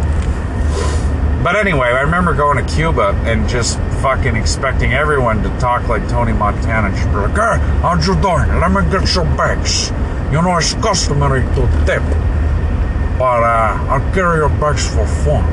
[1.43, 6.07] But anyway, I remember going to Cuba and just fucking expecting everyone to talk like
[6.09, 8.61] Tony Montana and just be like, hey, how you doing?
[8.61, 9.91] Let me get your bags.
[10.33, 12.03] You know, it's customary to tip.
[13.17, 15.45] But uh, I'll carry your bags for fun.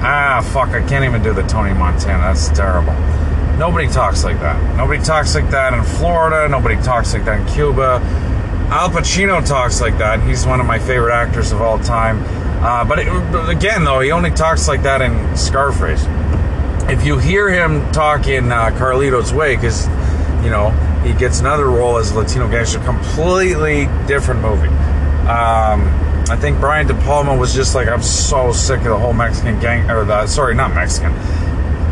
[0.00, 2.24] Ah, fuck, I can't even do the Tony Montana.
[2.24, 2.92] That's terrible.
[3.56, 4.76] Nobody talks like that.
[4.76, 6.46] Nobody talks like that in Florida.
[6.46, 8.02] Nobody talks like that in Cuba.
[8.70, 10.22] Al Pacino talks like that.
[10.24, 12.22] He's one of my favorite actors of all time.
[12.62, 13.08] Uh, but, it,
[13.48, 16.04] again, though, he only talks like that in Scarface.
[16.88, 19.86] If you hear him talk in uh, Carlito's Way, because,
[20.42, 20.70] you know,
[21.04, 24.68] he gets another role as a Latino gangster, completely different movie.
[25.28, 25.84] Um,
[26.30, 29.60] I think Brian De Palma was just like, I'm so sick of the whole Mexican
[29.60, 31.12] gang, or the, sorry, not Mexican,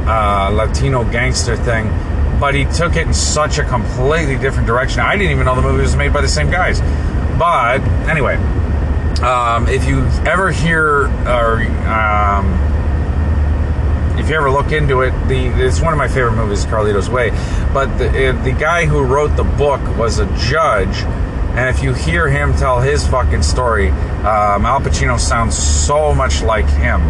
[0.08, 1.90] uh, Latino gangster thing.
[2.40, 5.00] But he took it in such a completely different direction.
[5.00, 6.80] I didn't even know the movie was made by the same guys.
[7.38, 8.36] But anyway,
[9.20, 12.75] um, if you ever hear or um,
[14.18, 17.30] if you ever look into it, the it's one of my favorite movies, Carlito's Way.
[17.72, 21.02] But the the guy who wrote the book was a judge,
[21.56, 26.42] and if you hear him tell his fucking story, um, Al Pacino sounds so much
[26.42, 27.02] like him.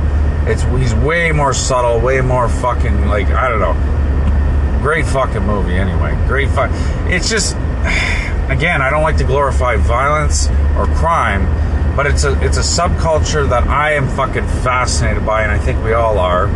[0.49, 4.81] It's he's way more subtle, way more fucking like I don't know.
[4.83, 6.15] Great fucking movie anyway.
[6.27, 6.71] Great fun.
[7.11, 7.55] It's just
[8.49, 11.47] again, I don't like to glorify violence or crime,
[11.95, 15.83] but it's a it's a subculture that I am fucking fascinated by, and I think
[15.85, 16.49] we all are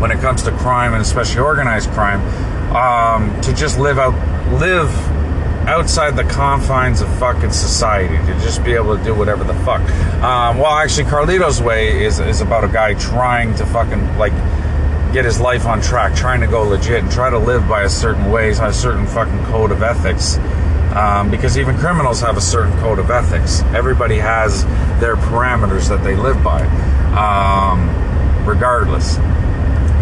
[0.00, 2.20] when it comes to crime and especially organized crime.
[2.74, 4.14] Um, to just live out
[4.52, 4.90] live
[5.66, 9.80] outside the confines of fucking society to just be able to do whatever the fuck.
[10.22, 14.32] Um, well, actually, Carlito's Way is is about a guy trying to fucking like
[15.12, 17.88] get his life on track, trying to go legit and try to live by a
[17.88, 20.38] certain ways, a certain fucking code of ethics.
[20.94, 23.60] Um, because even criminals have a certain code of ethics.
[23.74, 24.64] Everybody has
[24.98, 26.62] their parameters that they live by,
[27.12, 29.18] um, regardless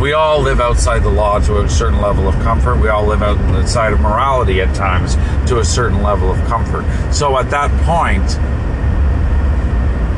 [0.00, 2.76] we all live outside the law to a certain level of comfort.
[2.76, 5.14] We all live outside of morality at times
[5.48, 6.84] to a certain level of comfort.
[7.12, 8.28] So at that point,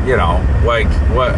[0.08, 1.34] you know, like what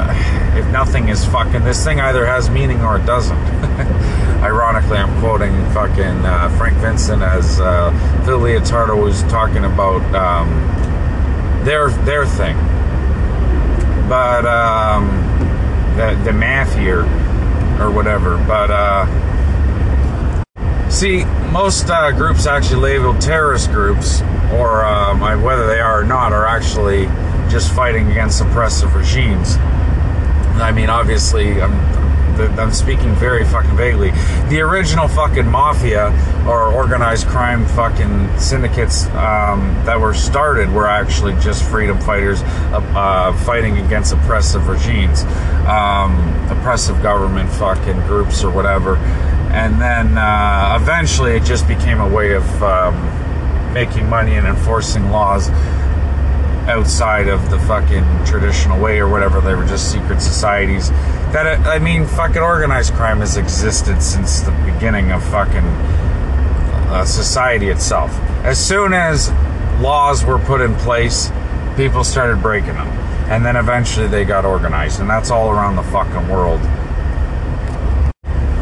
[0.56, 3.36] if nothing is fucking this thing either has meaning or it doesn't.
[4.42, 7.90] Ironically, I'm quoting fucking uh, Frank Vincent as uh,
[8.24, 12.56] Phil Leotardo was talking about um, their their thing,
[14.08, 15.08] but um,
[15.96, 17.02] the the math here
[17.80, 18.36] or whatever.
[18.46, 19.06] But uh,
[20.90, 24.22] see, most uh, groups actually labeled terrorist groups,
[24.52, 27.06] or um, whether they are or not, are actually
[27.50, 29.56] just fighting against oppressive regimes.
[30.60, 31.72] I mean, obviously, I'm,
[32.40, 34.10] I'm speaking very fucking vaguely.
[34.48, 36.08] The original fucking mafia
[36.46, 42.80] or organized crime fucking syndicates um, that were started were actually just freedom fighters uh,
[42.94, 45.22] uh, fighting against oppressive regimes,
[45.66, 46.16] um,
[46.50, 48.96] oppressive government fucking groups or whatever.
[49.50, 55.10] And then uh, eventually it just became a way of um, making money and enforcing
[55.10, 55.50] laws
[56.68, 59.40] outside of the fucking traditional way or whatever.
[59.40, 60.90] They were just secret societies.
[61.32, 65.64] That I mean, fucking organized crime has existed since the beginning of fucking
[66.88, 68.10] uh, society itself.
[68.44, 69.30] As soon as
[69.80, 71.30] laws were put in place,
[71.76, 72.88] people started breaking them,
[73.28, 76.60] and then eventually they got organized, and that's all around the fucking world.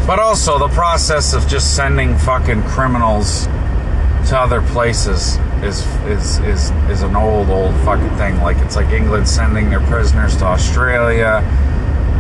[0.07, 3.47] But also the process of just sending fucking criminals
[4.29, 8.41] to other places is is is is an old old fucking thing.
[8.41, 11.43] Like it's like England sending their prisoners to Australia,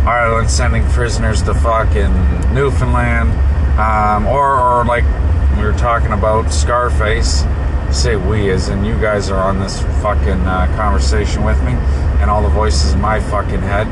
[0.07, 3.33] Ireland sending prisoners to fucking Newfoundland,
[3.79, 5.05] um, or or like
[5.57, 7.45] we were talking about Scarface.
[7.91, 11.73] Say we, as in you guys are on this fucking uh, conversation with me,
[12.21, 13.87] and all the voices in my fucking head.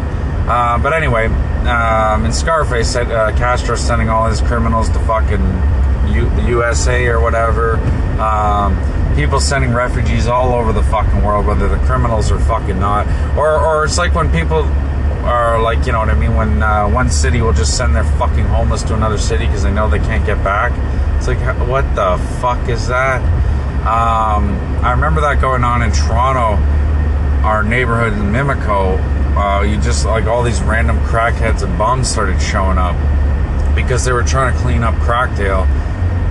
[0.48, 1.26] Uh, but anyway,
[1.66, 5.40] um, in Scarface, uh, Castro sending all his criminals to fucking
[6.12, 7.76] U- the USA or whatever.
[8.20, 8.76] Um,
[9.16, 13.06] people sending refugees all over the fucking world, whether the criminals or fucking not.
[13.36, 14.64] Or, or it's like when people
[15.25, 16.37] are like, you know what I mean?
[16.37, 19.72] When uh, one city will just send their fucking homeless to another city because they
[19.72, 20.72] know they can't get back.
[21.16, 23.22] It's like, what the fuck is that?
[23.87, 24.55] Um,
[24.85, 26.62] I remember that going on in Toronto,
[27.45, 28.99] our neighborhood in Mimico.
[29.37, 32.95] Uh, you just like all these random crackheads and bums started showing up
[33.75, 35.66] because they were trying to clean up Crackdale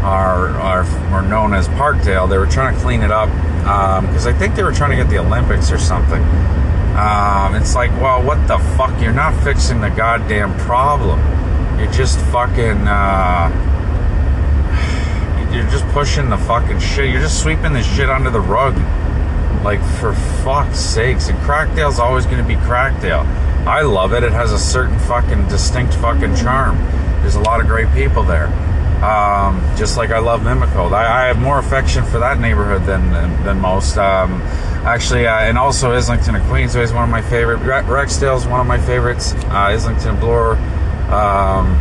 [0.03, 0.83] are, or,
[1.13, 2.29] are known as Parkdale.
[2.29, 3.29] They were trying to clean it up
[3.59, 6.21] because um, I think they were trying to get the Olympics or something.
[6.95, 9.01] Um, it's like, well, what the fuck?
[9.01, 11.19] You're not fixing the goddamn problem.
[11.79, 12.87] You're just fucking.
[12.87, 13.49] Uh,
[15.53, 17.09] you're just pushing the fucking shit.
[17.09, 18.75] You're just sweeping the shit under the rug.
[19.63, 20.13] Like, for
[20.43, 21.29] fuck's sakes.
[21.29, 23.25] And Crackdale's always going to be Crackdale.
[23.67, 24.23] I love it.
[24.23, 26.77] It has a certain fucking distinct fucking charm.
[27.21, 28.47] There's a lot of great people there.
[29.03, 30.89] Um, just like I love Mimico.
[30.93, 33.97] I, I, have more affection for that neighborhood than than, than most.
[33.97, 34.41] Um,
[34.85, 37.59] actually, uh, and also Islington and Queensway is one of my favorite.
[37.59, 39.33] Rexdale is one of my favorites.
[39.33, 40.55] Uh, Islington and Bloor.
[41.11, 41.75] Um,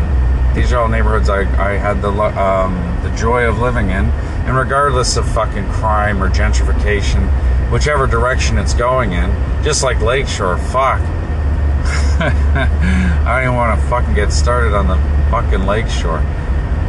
[0.52, 4.06] these are all neighborhoods I, I had the um, the joy of living in.
[4.44, 7.30] And regardless of fucking crime or gentrification,
[7.70, 9.30] whichever direction it's going in,
[9.62, 11.00] just like Lakeshore, fuck.
[12.20, 14.96] I don't even want to fucking get started on the
[15.30, 16.20] fucking Lakeshore.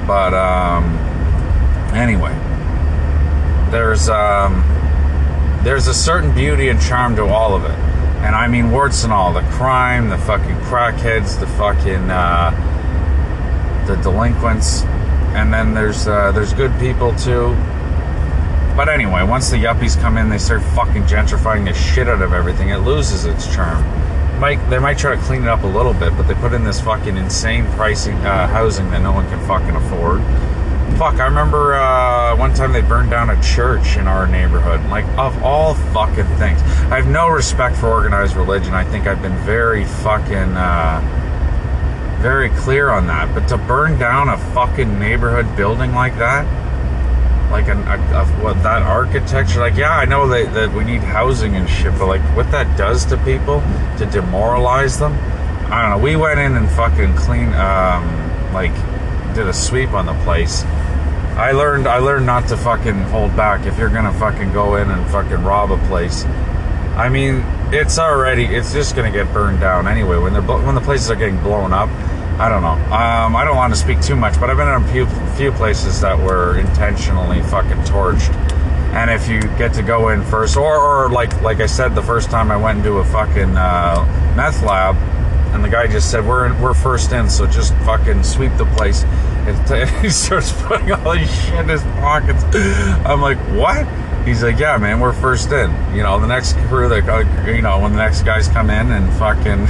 [0.05, 0.83] But um,
[1.93, 2.33] anyway,
[3.71, 4.63] there's um,
[5.63, 7.77] there's a certain beauty and charm to all of it,
[8.21, 13.95] and I mean warts and all the crime, the fucking crackheads, the fucking uh, the
[13.97, 14.83] delinquents,
[15.33, 17.55] and then there's uh, there's good people too.
[18.75, 22.33] But anyway, once the yuppies come in, they start fucking gentrifying the shit out of
[22.33, 22.69] everything.
[22.69, 23.83] It loses its charm.
[24.39, 26.63] Might they might try to clean it up a little bit, but they put in
[26.63, 30.21] this fucking insane pricing uh, housing that no one can fucking afford.
[30.97, 34.85] Fuck, I remember uh, one time they burned down a church in our neighborhood.
[34.91, 36.61] Like, of all fucking things.
[36.61, 38.75] I have no respect for organized religion.
[38.75, 43.33] I think I've been very fucking, uh, very clear on that.
[43.33, 46.45] But to burn down a fucking neighborhood building like that,
[47.53, 51.01] like an, a, a, what that architecture, like, yeah, I know that, that we need
[51.01, 53.61] housing and shit, but like what that does to people
[53.97, 55.13] to demoralize them,
[55.71, 56.03] I don't know.
[56.03, 58.73] We went in and fucking clean, um, like,
[59.33, 60.63] did a sweep on the place
[61.35, 64.91] I learned I learned not to fucking hold back if you're gonna fucking go in
[64.91, 66.25] and fucking rob a place.
[66.95, 67.43] I mean,
[67.73, 70.17] it's already it's just gonna get burned down anyway.
[70.17, 71.89] When they're when the places are getting blown up,
[72.39, 72.71] I don't know.
[72.93, 75.05] Um, I don't want to speak too much, but I've been in a few
[75.35, 78.33] few places that were intentionally fucking torched.
[78.93, 82.01] And if you get to go in first, or, or like like I said the
[82.01, 84.95] first time I went into a fucking uh, meth lab,
[85.53, 89.03] and the guy just said we're we're first in, so just fucking sweep the place.
[89.45, 92.43] And he starts putting all his shit in his pockets.
[93.05, 93.85] I'm like, what?
[94.25, 95.69] He's like, yeah, man, we're first in.
[95.93, 99.11] You know, the next crew that, you know, when the next guys come in and
[99.13, 99.67] fucking,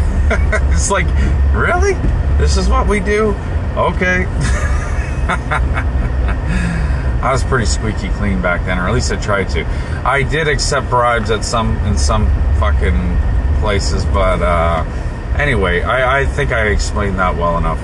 [0.74, 1.08] it's like,
[1.54, 1.94] really?
[2.38, 3.36] This is what we do?
[3.76, 4.26] Okay.
[7.24, 9.66] I was pretty squeaky clean back then, or at least I tried to.
[10.06, 12.28] I did accept bribes at some in some
[12.60, 13.18] fucking
[13.62, 14.84] places, but uh,
[15.38, 17.80] anyway, I, I think I explained that well enough.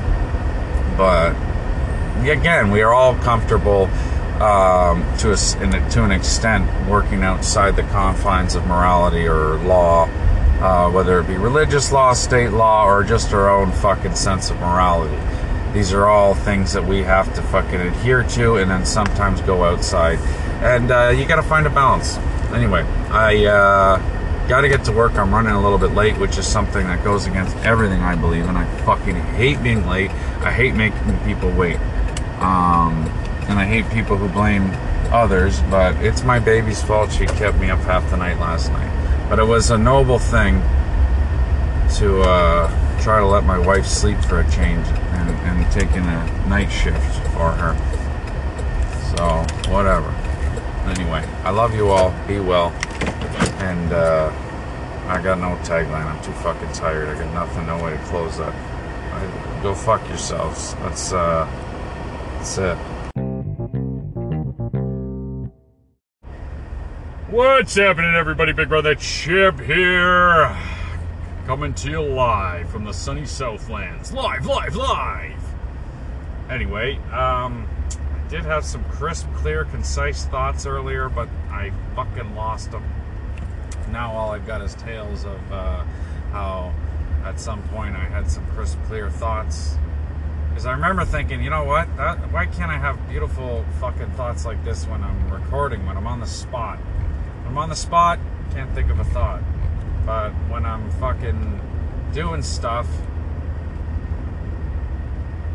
[0.98, 1.32] But
[2.28, 3.90] again, we are all comfortable
[4.42, 10.06] um, to a, to an extent working outside the confines of morality or law,
[10.62, 14.58] uh, whether it be religious law, state law, or just our own fucking sense of
[14.58, 15.18] morality.
[15.74, 19.64] These are all things that we have to fucking adhere to, and then sometimes go
[19.64, 20.20] outside,
[20.64, 22.18] and uh, you got to find a balance.
[22.54, 23.46] Anyway, I.
[23.46, 24.16] Uh,
[24.50, 25.14] got to get to work.
[25.14, 28.46] I'm running a little bit late, which is something that goes against everything I believe
[28.46, 28.58] in.
[28.58, 30.10] I fucking hate being late.
[30.42, 31.78] I hate making people wait.
[32.40, 33.06] Um,
[33.50, 34.72] and I hate people who blame
[35.12, 37.12] others, but it's my baby's fault.
[37.12, 39.28] She kept me up half the night last night.
[39.28, 40.62] But it was a noble thing
[41.98, 46.48] to uh, try to let my wife sleep for a change and, and taking a
[46.48, 47.76] night shift for her.
[49.18, 50.10] So, whatever.
[50.86, 52.14] Anyway, I love you all.
[52.28, 52.70] Be well.
[53.60, 54.32] And uh,
[55.08, 56.06] I got no tagline.
[56.06, 57.10] I'm too fucking tired.
[57.10, 58.54] I got nothing, no way to close that.
[59.64, 60.76] Go fuck yourselves.
[60.76, 61.46] That's uh,
[62.38, 62.78] that's it.
[67.32, 68.54] What's happening, everybody?
[68.54, 70.58] Big Brother Chip here.
[71.46, 74.12] Coming to you live from the sunny Southlands.
[74.12, 75.40] Live, live, live!
[76.50, 82.72] Anyway, um, I did have some crisp, clear, concise thoughts earlier, but I fucking lost
[82.72, 82.84] them.
[83.92, 85.84] Now all I've got is tales of uh,
[86.32, 86.74] how
[87.24, 89.78] at some point I had some crisp, clear thoughts
[90.50, 91.96] because I remember thinking, you know what?
[91.96, 96.08] That, why can't I have beautiful fucking thoughts like this when I'm recording, when I'm
[96.08, 96.80] on the spot?
[97.50, 98.20] I'm on the spot,
[98.54, 99.42] can't think of a thought.
[100.06, 101.60] But when I'm fucking
[102.14, 102.88] doing stuff,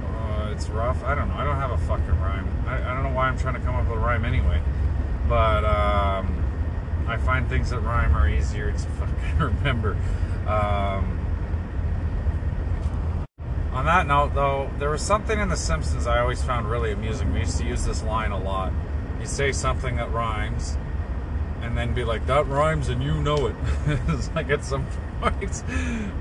[0.04, 1.04] uh, it's rough.
[1.04, 1.36] I don't know.
[1.36, 2.48] I don't have a fucking rhyme.
[2.66, 4.60] I, I, don't know why I'm trying to come up with a rhyme anyway.
[5.28, 6.44] But um,
[7.06, 9.96] I find things that rhyme are easier to fucking remember.
[10.48, 11.20] Um,
[13.72, 17.32] on that note, though, there was something in The Simpsons I always found really amusing.
[17.32, 18.72] We used to use this line a lot.
[19.20, 20.76] You say something that rhymes,
[21.64, 23.56] and then be like, that rhymes and you know it.
[24.08, 24.86] it's like at some
[25.20, 25.60] point,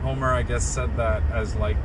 [0.02, 1.76] Homer, I guess, said that as like,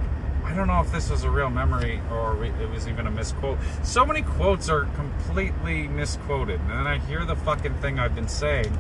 [0.45, 3.59] I don't know if this was a real memory or it was even a misquote.
[3.83, 6.61] So many quotes are completely misquoted.
[6.61, 8.73] And then I hear the fucking thing I've been saying.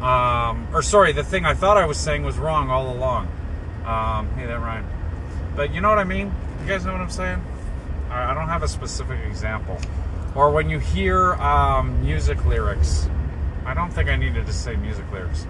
[0.00, 3.26] Um, or sorry, the thing I thought I was saying was wrong all along.
[3.86, 4.86] Um, hey, that rhymed.
[5.56, 6.32] But you know what I mean?
[6.60, 7.42] You guys know what I'm saying?
[8.10, 9.78] I don't have a specific example.
[10.34, 13.08] Or when you hear um, music lyrics,
[13.64, 15.46] I don't think I needed to say music lyrics.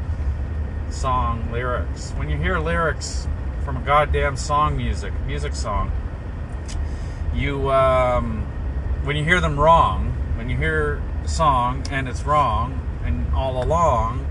[0.91, 2.11] Song lyrics.
[2.13, 3.27] When you hear lyrics
[3.65, 5.91] from a goddamn song music, music song,
[7.35, 8.43] you, um,
[9.05, 13.63] when you hear them wrong, when you hear a song and it's wrong and all
[13.63, 14.27] along,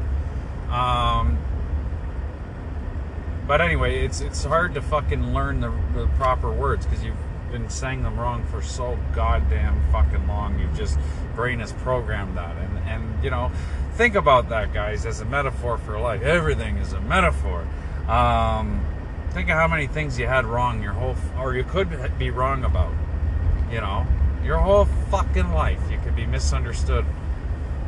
[0.70, 1.40] um,
[3.48, 7.18] but anyway, it's it's hard to fucking learn the, the proper words because you've
[7.52, 10.60] been saying them wrong for so goddamn fucking long.
[10.60, 10.98] You've just
[11.36, 13.52] brain has programmed that, and and you know,
[13.96, 16.22] think about that, guys, as a metaphor for life.
[16.22, 17.68] Everything is a metaphor.
[18.08, 18.86] Um,
[19.32, 22.64] think of how many things you had wrong your whole, or you could be wrong
[22.64, 22.94] about.
[23.72, 24.06] You know,
[24.44, 27.06] your whole fucking life, you could be misunderstood.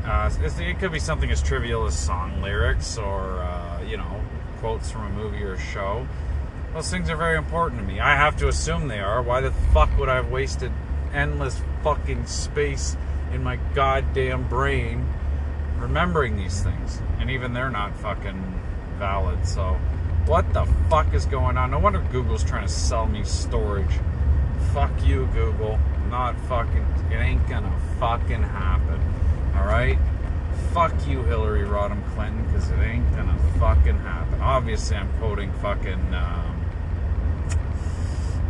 [0.05, 4.21] Uh, it could be something as trivial as song lyrics, or uh, you know
[4.59, 6.07] quotes from a movie or a show,
[6.73, 7.99] those things are very important to me.
[7.99, 9.21] I have to assume they are.
[9.21, 10.71] Why the fuck would I have wasted
[11.13, 12.97] endless fucking space
[13.31, 15.05] in my goddamn brain
[15.77, 16.99] remembering these things?
[17.19, 18.61] And even they're not fucking
[18.97, 19.47] valid.
[19.47, 19.77] So,
[20.25, 21.71] what the fuck is going on?
[21.71, 23.99] No wonder Google's trying to sell me storage.
[24.73, 25.79] Fuck you, Google.
[26.09, 26.85] Not fucking.
[27.11, 28.99] It ain't gonna fucking happen.
[29.55, 29.99] Alright?
[30.71, 34.41] Fuck you, Hillary Rodham Clinton, because it ain't gonna fucking happen.
[34.41, 36.13] Obviously, I'm quoting fucking.
[36.15, 36.52] Um,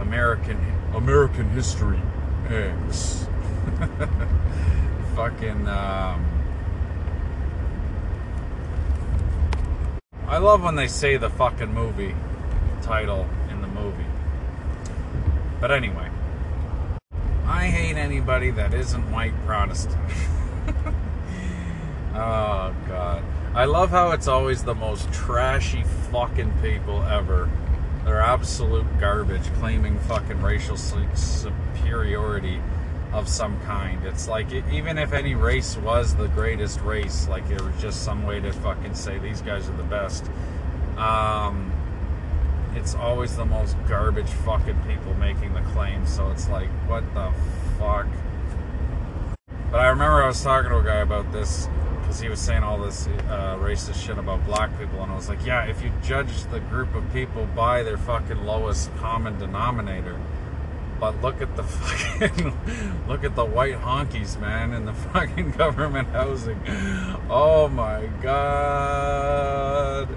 [0.03, 0.59] American
[0.93, 1.99] American History
[2.49, 3.25] X.
[5.15, 5.67] Fucking.
[5.67, 6.25] Um,
[10.27, 12.15] I love when they say the fucking movie
[12.81, 14.05] title in the movie.
[15.61, 16.09] But anyway,
[17.45, 19.95] I hate anybody that isn't white Protestant.
[22.13, 23.23] oh god.
[23.55, 27.49] I love how it's always the most trashy fucking people ever
[28.05, 32.61] they're absolute garbage, claiming fucking racial superiority
[33.13, 34.03] of some kind.
[34.05, 38.25] It's like even if any race was the greatest race, like it was just some
[38.25, 40.25] way to fucking say these guys are the best.
[40.97, 41.71] Um,
[42.75, 46.05] it's always the most garbage fucking people making the claim.
[46.07, 47.31] So it's like, what the
[47.79, 48.07] fuck?
[49.71, 51.67] But I remember I was talking to a guy about this
[52.13, 55.29] because he was saying all this uh, racist shit about black people, and I was
[55.29, 60.19] like, yeah, if you judge the group of people by their fucking lowest common denominator,
[60.99, 62.55] but look at the fucking
[63.07, 66.61] look at the white honkies, man, in the fucking government housing.
[67.31, 70.07] Oh my god,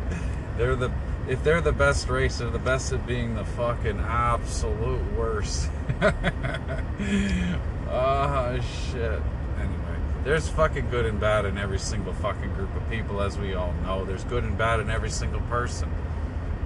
[0.59, 0.93] they're the
[1.27, 5.71] if they're the best race, they're the best at being the fucking absolute worst.
[7.89, 9.23] Ah oh, shit
[10.27, 13.73] there's fucking good and bad in every single fucking group of people, as we all
[13.85, 14.05] know.
[14.05, 15.89] There's good and bad in every single person.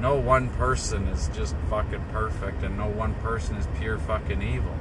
[0.01, 4.75] No one person is just fucking perfect, and no one person is pure fucking evil.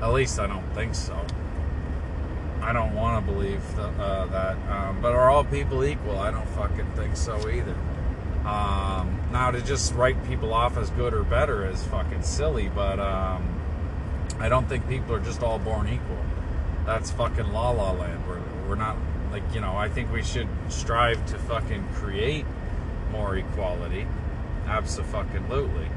[0.00, 1.20] At least I don't think so.
[2.62, 4.56] I don't want to believe the, uh, that.
[4.70, 6.20] Um, but are all people equal?
[6.20, 7.74] I don't fucking think so either.
[8.46, 13.00] Um, now, to just write people off as good or better is fucking silly, but
[13.00, 13.60] um,
[14.38, 16.18] I don't think people are just all born equal
[16.86, 18.26] that's fucking la la land.
[18.26, 18.96] We're, we're not,
[19.30, 22.46] like, you know, I think we should strive to fucking create
[23.10, 24.06] more equality.
[24.66, 25.88] Absolutely.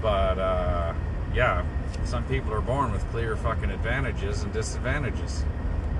[0.00, 0.94] But, uh,
[1.34, 1.64] yeah,
[2.04, 5.44] some people are born with clear fucking advantages and disadvantages.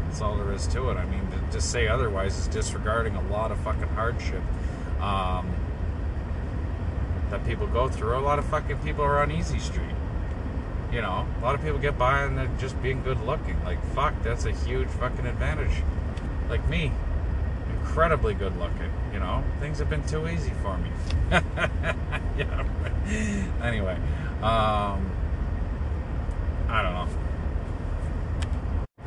[0.06, 0.96] That's all there is to it.
[0.96, 4.42] I mean, to just say otherwise is disregarding a lot of fucking hardship
[5.00, 5.50] um,
[7.30, 8.18] that people go through.
[8.18, 9.94] A lot of fucking people are on easy street.
[10.92, 13.62] You know, a lot of people get by and they're just being good looking.
[13.64, 15.82] Like, fuck, that's a huge fucking advantage.
[16.50, 16.92] Like me,
[17.80, 18.92] incredibly good looking.
[19.12, 20.90] You know, things have been too easy for me.
[21.30, 22.66] yeah.
[23.62, 23.94] Anyway,
[24.42, 25.10] um,
[26.68, 27.08] I don't know.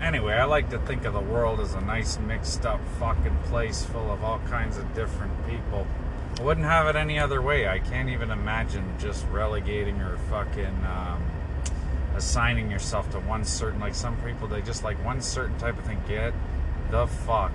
[0.02, 3.86] Anyway, I like to think of the world as a nice mixed up fucking place
[3.86, 5.86] full of all kinds of different people.
[6.40, 7.68] I wouldn't have it any other way.
[7.68, 11.24] I can't even imagine just relegating or fucking um,
[12.16, 15.86] assigning yourself to one certain like some people they just like one certain type of
[15.86, 16.02] thing.
[16.08, 16.34] Get
[16.90, 17.52] the fuck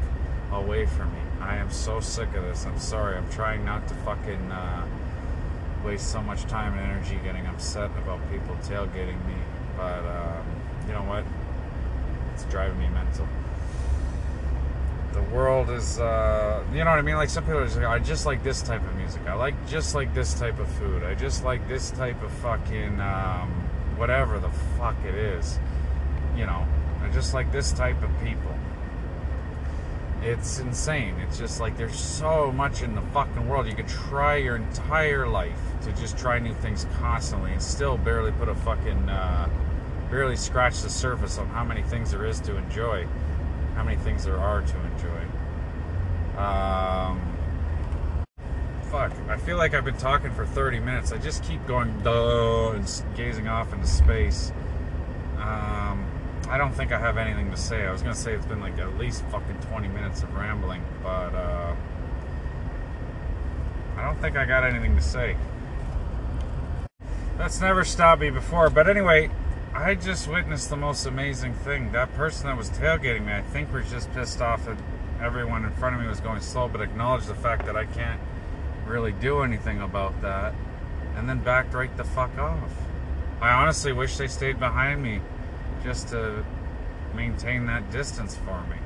[0.53, 1.21] away from me.
[1.41, 2.67] I am so sick of this.
[2.67, 3.17] I'm sorry.
[3.17, 4.87] I'm trying not to fucking uh,
[5.85, 9.35] waste so much time and energy getting upset about people tailgating me.
[9.77, 10.45] But um,
[10.87, 11.25] you know what?
[12.35, 13.27] It's driving me mental.
[15.13, 17.17] The world is uh, you know what i mean?
[17.17, 19.23] Like some people are just like i just like this type of music.
[19.27, 21.03] I like just like this type of food.
[21.03, 23.60] I just like this type of fucking um,
[24.01, 24.49] whatever the
[24.79, 25.59] fuck it is.
[26.35, 26.67] You know,
[27.13, 28.55] just like this type of people.
[30.23, 31.15] It's insane.
[31.21, 33.67] It's just like there's so much in the fucking world.
[33.67, 38.33] You could try your entire life to just try new things constantly and still barely
[38.33, 39.49] put a fucking, uh,
[40.11, 43.07] barely scratch the surface on how many things there is to enjoy,
[43.75, 46.41] how many things there are to enjoy.
[46.41, 47.30] Um,
[48.91, 49.13] fuck.
[49.29, 51.13] I feel like I've been talking for 30 minutes.
[51.13, 54.53] I just keep going duh and gazing off into space.
[55.37, 56.05] Um,
[56.49, 57.87] I don't think I have anything to say.
[57.87, 61.35] I was gonna say it's been like at least fucking 20 minutes of rambling, but
[61.35, 61.75] uh,
[63.97, 65.37] I don't think I got anything to say.
[67.39, 68.71] That's never stopped me before.
[68.71, 69.31] But anyway,
[69.73, 71.93] I just witnessed the most amazing thing.
[71.93, 74.77] That person that was tailgating me, I think was just pissed off that
[75.23, 78.21] everyone in front of me was going slow, but acknowledged the fact that I can't
[78.91, 80.55] really do anything about that
[81.17, 82.73] and then backed right the fuck off.
[83.41, 85.21] I honestly wish they stayed behind me
[85.83, 86.45] just to
[87.15, 88.77] maintain that distance for me.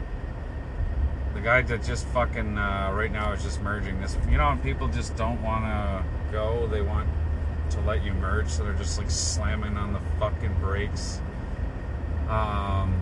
[1.35, 4.17] the guy that just fucking uh, right now is just merging this.
[4.31, 7.09] You know, people just don't want to go, they want
[7.71, 11.21] to let you merge, so they're just like slamming on the fucking brakes.
[12.29, 12.95] Um,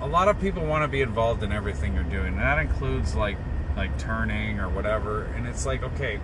[0.00, 3.14] a lot of people want to be involved in everything you're doing, and that includes
[3.14, 3.36] like
[3.76, 5.24] like turning or whatever.
[5.36, 6.20] And it's like, okay,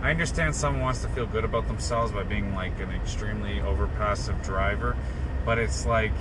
[0.00, 3.88] I understand someone wants to feel good about themselves by being like an extremely over
[3.88, 4.96] passive driver,
[5.44, 6.12] but it's like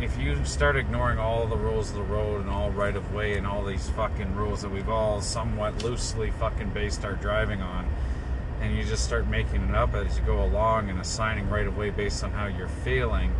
[0.00, 3.36] if you start ignoring all the rules of the road and all right of way
[3.36, 7.88] and all these fucking rules that we've all somewhat loosely fucking based our driving on,
[8.60, 11.76] and you just start making it up as you go along and assigning right of
[11.76, 13.32] way based on how you're feeling,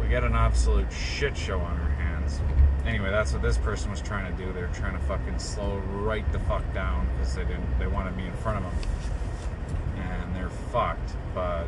[0.00, 2.40] we get an absolute shit show on our hands.
[2.88, 4.50] Anyway, that's what this person was trying to do.
[4.50, 7.78] They're trying to fucking slow right the fuck down because they didn't.
[7.78, 8.90] They wanted me in front of them,
[9.98, 11.12] and they're fucked.
[11.34, 11.66] But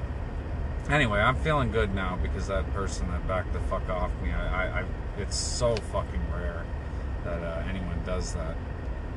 [0.89, 4.79] anyway, I'm feeling good now because that person that backed the fuck off me, I,
[4.79, 4.85] I, I
[5.19, 6.65] it's so fucking rare
[7.25, 8.57] that uh, anyone does that.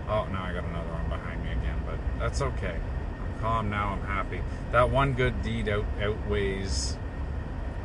[0.09, 2.75] Oh, now I got another one behind me again, but that's okay.
[3.23, 3.93] I'm calm now.
[3.93, 4.41] I'm happy.
[4.73, 6.97] That one good deed out, outweighs.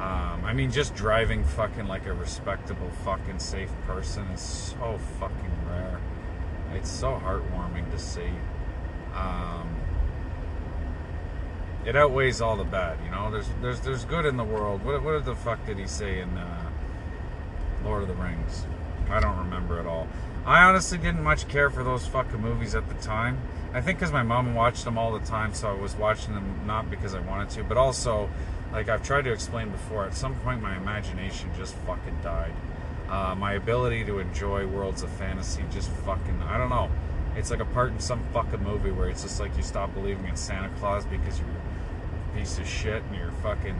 [0.00, 5.52] Um, I mean, just driving fucking like a respectable, fucking safe person is so fucking
[5.68, 6.00] rare.
[6.74, 8.30] It's so heartwarming to see.
[9.14, 9.74] Um,
[11.84, 12.98] it outweighs all the bad.
[13.04, 14.84] You know, there's there's there's good in the world.
[14.84, 16.70] What what the fuck did he say in uh,
[17.84, 18.66] Lord of the Rings?
[19.10, 20.06] I don't remember at all.
[20.44, 23.40] I honestly didn't much care for those fucking movies at the time.
[23.72, 26.62] I think because my mom watched them all the time, so I was watching them
[26.66, 28.30] not because I wanted to, but also,
[28.72, 32.52] like I've tried to explain before, at some point my imagination just fucking died.
[33.08, 36.90] Uh, my ability to enjoy worlds of fantasy just fucking, I don't know.
[37.36, 40.26] It's like a part in some fucking movie where it's just like you stop believing
[40.26, 43.76] in Santa Claus because you're a piece of shit and your fucking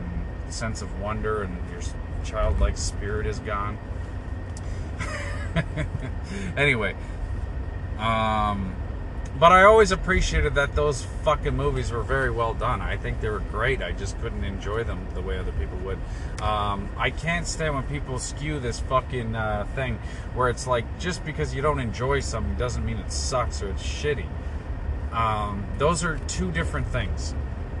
[0.49, 1.81] sense of wonder and your
[2.23, 3.77] childlike spirit is gone.
[6.57, 6.95] anyway,
[7.97, 8.75] um,
[9.37, 12.81] but I always appreciated that those fucking movies were very well done.
[12.81, 13.81] I think they were great.
[13.81, 15.99] I just couldn't enjoy them the way other people would.
[16.41, 19.99] Um, I can't stand when people skew this fucking uh, thing
[20.33, 23.83] where it's like just because you don't enjoy something doesn't mean it sucks or it's
[23.83, 24.27] shitty.
[25.11, 27.33] Um, those are two different things.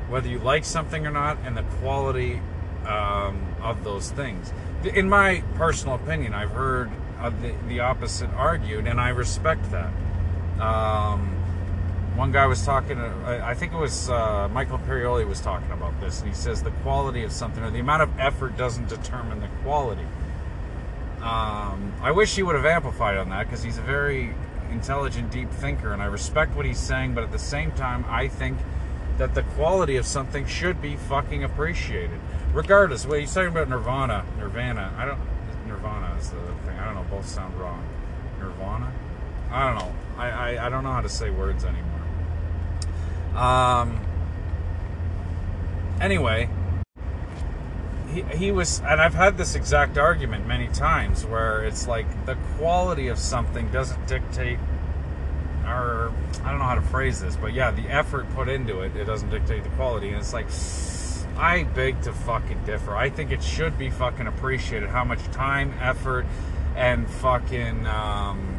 [0.07, 2.41] Whether you like something or not, and the quality
[2.85, 4.51] um, of those things.
[4.83, 6.89] In my personal opinion, I've heard
[7.41, 9.91] the, the opposite argued, and I respect that.
[10.59, 11.38] Um,
[12.19, 16.19] one guy was talking, I think it was uh, Michael Imperioli was talking about this,
[16.19, 19.47] and he says the quality of something or the amount of effort doesn't determine the
[19.63, 20.05] quality.
[21.21, 24.35] Um, I wish he would have amplified on that because he's a very
[24.69, 28.27] intelligent, deep thinker, and I respect what he's saying, but at the same time, I
[28.27, 28.57] think
[29.17, 32.19] that the quality of something should be fucking appreciated.
[32.51, 34.25] Regardless, well, he's talking about Nirvana.
[34.37, 34.93] Nirvana.
[34.97, 35.19] I don't.
[35.67, 36.77] Nirvana is the thing.
[36.79, 37.05] I don't know.
[37.09, 37.87] Both sound wrong.
[38.39, 38.91] Nirvana.
[39.51, 39.93] I don't know.
[40.17, 41.88] I, I, I don't know how to say words anymore.
[43.35, 43.99] Um.
[46.01, 46.49] Anyway,
[48.13, 52.35] he, he was, and I've had this exact argument many times where it's like the
[52.57, 54.59] quality of something doesn't dictate,
[55.65, 56.11] or
[56.43, 59.05] I don't know how to phrase this, but yeah, the effort put into it, it
[59.05, 60.07] doesn't dictate the quality.
[60.07, 60.47] And it's like,
[61.37, 62.95] I beg to fucking differ.
[62.95, 66.25] I think it should be fucking appreciated how much time, effort,
[66.75, 68.58] and fucking um,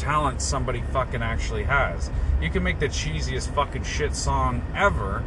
[0.00, 2.10] talent somebody fucking actually has.
[2.40, 5.22] You can make the cheesiest fucking shit song ever,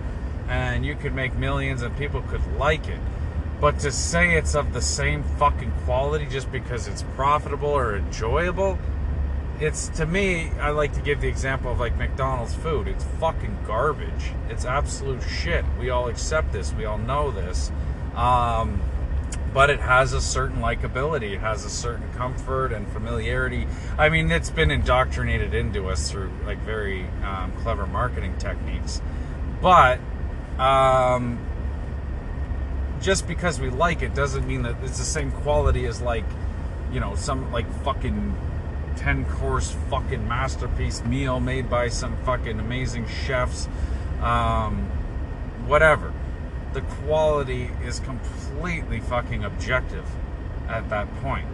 [0.50, 3.00] and you could make millions and people could like it.
[3.62, 8.80] But to say it's of the same fucking quality just because it's profitable or enjoyable,
[9.60, 12.88] it's to me, I like to give the example of like McDonald's food.
[12.88, 14.32] It's fucking garbage.
[14.50, 15.64] It's absolute shit.
[15.80, 16.74] We all accept this.
[16.74, 17.72] We all know this.
[18.16, 18.82] Um,
[19.54, 21.34] but it has a certain likability.
[21.34, 23.68] It has a certain comfort and familiarity.
[23.98, 29.00] I mean, it's been indoctrinated into us through like very um, clever marketing techniques.
[29.62, 30.00] But
[30.58, 31.38] um,
[33.00, 36.26] just because we like it doesn't mean that it's the same quality as like,
[36.92, 38.36] you know, some like fucking
[38.96, 43.68] 10 course fucking masterpiece meal made by some fucking amazing chefs.
[44.20, 44.88] Um,
[45.68, 46.12] whatever
[46.74, 50.06] the quality is completely fucking objective
[50.68, 51.48] at that point.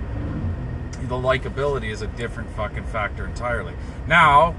[1.08, 3.74] The likability is a different fucking factor entirely.
[4.08, 4.56] Now,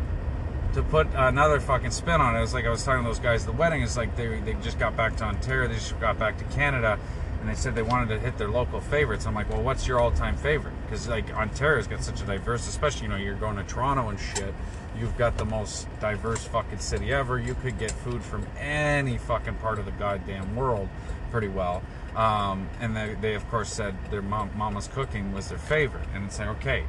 [0.75, 3.43] to put another fucking spin on it, it's like I was talking to those guys
[3.43, 3.83] at the wedding.
[3.83, 6.99] It's like they, they just got back to Ontario, they just got back to Canada,
[7.41, 9.27] and they said they wanted to hit their local favorites.
[9.27, 10.75] I'm like, well, what's your all-time favorite?
[10.85, 14.19] Because like Ontario's got such a diverse, especially you know you're going to Toronto and
[14.19, 14.55] shit.
[15.01, 17.39] You've got the most diverse fucking city ever.
[17.39, 20.89] You could get food from any fucking part of the goddamn world
[21.31, 21.83] pretty well.
[22.15, 26.07] Um, and they, they, of course, said their mom, mama's cooking was their favorite.
[26.15, 26.85] And it's like, okay,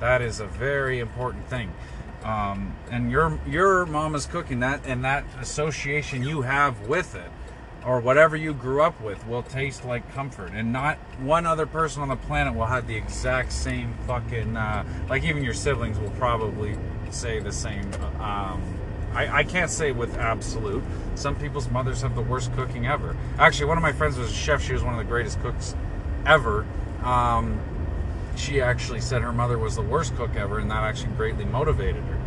[0.00, 1.72] That is a very important thing.
[2.24, 7.30] Um, and your your mama's cooking that and that association you have with it
[7.84, 12.00] or whatever you grew up with will taste like comfort and not one other person
[12.00, 16.10] on the planet will have the exact same fucking uh, like even your siblings will
[16.12, 16.76] probably
[17.14, 18.62] say the same um,
[19.12, 20.82] I, I can't say with absolute.
[21.14, 23.16] Some people's mothers have the worst cooking ever.
[23.38, 24.60] Actually one of my friends was a chef.
[24.60, 25.76] She was one of the greatest cooks
[26.26, 26.66] ever.
[27.04, 27.60] Um,
[28.34, 32.02] she actually said her mother was the worst cook ever and that actually greatly motivated
[32.02, 32.20] her.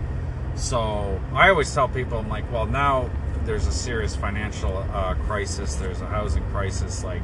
[0.55, 3.09] So i always tell people i'm like well now
[3.47, 7.03] there's a serious financial uh, crisis, there's a housing crisis.
[7.03, 7.21] Like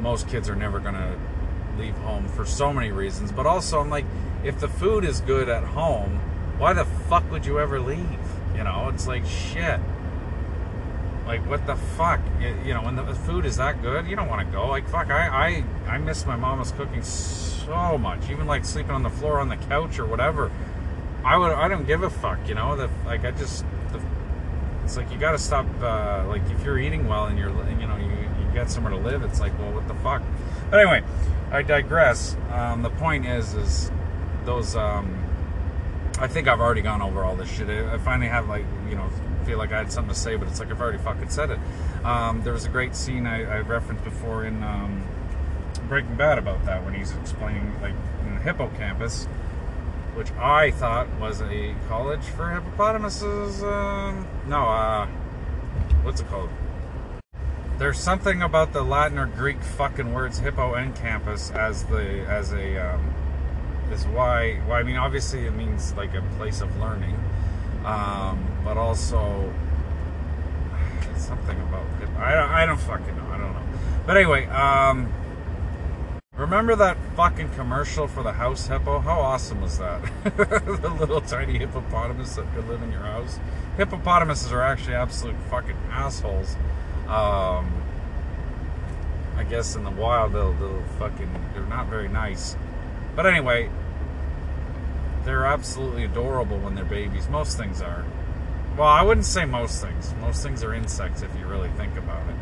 [0.00, 1.18] most kids are never going to
[1.78, 3.32] leave home for so many reasons.
[3.32, 4.04] But also, I'm like,
[4.44, 6.20] if the food is good at home,
[6.58, 8.18] why the fuck would you ever leave?
[8.56, 9.80] You know, it's like shit.
[11.26, 12.20] Like what the fuck?
[12.40, 14.68] You, you know, when the food is that good, you don't want to go.
[14.68, 18.30] Like fuck, I I I miss my mama's cooking so much.
[18.30, 20.50] Even like sleeping on the floor on the couch or whatever.
[21.24, 22.46] I would I don't give a fuck.
[22.48, 23.64] You know, the like I just
[24.84, 25.66] it's like you got to stop.
[25.80, 28.98] Uh, like if you're eating well and you're, you know, you you got somewhere to
[28.98, 30.22] live, it's like, well, what the fuck.
[30.70, 31.02] But anyway,
[31.50, 32.36] I digress.
[32.50, 33.90] Um, the point is, is
[34.44, 34.76] those.
[34.76, 35.23] Um,
[36.18, 37.68] I think I've already gone over all this shit.
[37.68, 39.10] I finally have like, you know,
[39.44, 41.58] feel like I had something to say, but it's like I've already fucking said it.
[42.04, 45.04] Um, there was a great scene I, I referenced before in um,
[45.88, 47.94] Breaking Bad about that when he's explaining like
[48.26, 49.26] in the hippocampus
[50.14, 53.62] which I thought was a college for hippopotamuses.
[53.62, 55.06] Um, no, uh,
[56.02, 56.50] what's it called?
[57.78, 62.52] There's something about the Latin or Greek fucking words hippo and campus as the as
[62.52, 63.12] a um,
[63.92, 64.60] is why.
[64.66, 67.16] Well, I mean, obviously it means like a place of learning,
[67.84, 69.52] um, but also
[71.16, 71.84] something about.
[72.18, 73.26] I I don't fucking know.
[73.30, 73.62] I don't know.
[74.06, 75.12] But anyway, um,
[76.36, 78.98] Remember that fucking commercial for the house hippo?
[78.98, 80.02] How awesome was that?
[80.36, 83.38] the little tiny hippopotamus that could live in your house.
[83.76, 86.56] Hippopotamuses are actually absolute fucking assholes.
[87.06, 87.72] Um,
[89.36, 92.56] I guess in the wild they'll, they'll fucking they're not very nice.
[93.14, 93.70] But anyway,
[95.24, 97.28] they're absolutely adorable when they're babies.
[97.28, 98.04] Most things are.
[98.76, 100.12] Well, I wouldn't say most things.
[100.20, 102.34] Most things are insects if you really think about it.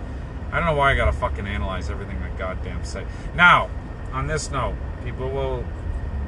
[0.51, 3.05] I don't know why I gotta fucking analyze everything that goddamn say.
[3.35, 3.71] Now,
[4.13, 4.75] on this note,
[5.05, 5.65] people will.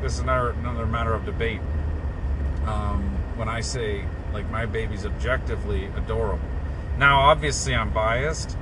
[0.01, 1.61] This is another another matter of debate.
[2.66, 3.03] Um,
[3.37, 6.49] when I say like my baby's objectively adorable.
[6.99, 8.57] Now, obviously, I'm biased.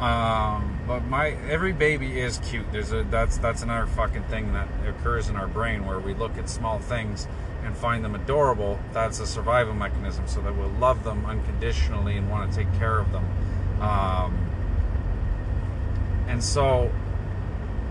[0.00, 2.70] Um, but my every baby is cute.
[2.72, 6.36] There's a that's that's another fucking thing that occurs in our brain where we look
[6.38, 7.26] at small things
[7.64, 8.78] and find them adorable.
[8.92, 12.98] That's a survival mechanism, so that we'll love them unconditionally and want to take care
[12.98, 13.24] of them.
[13.80, 14.38] Um,
[16.28, 16.90] and so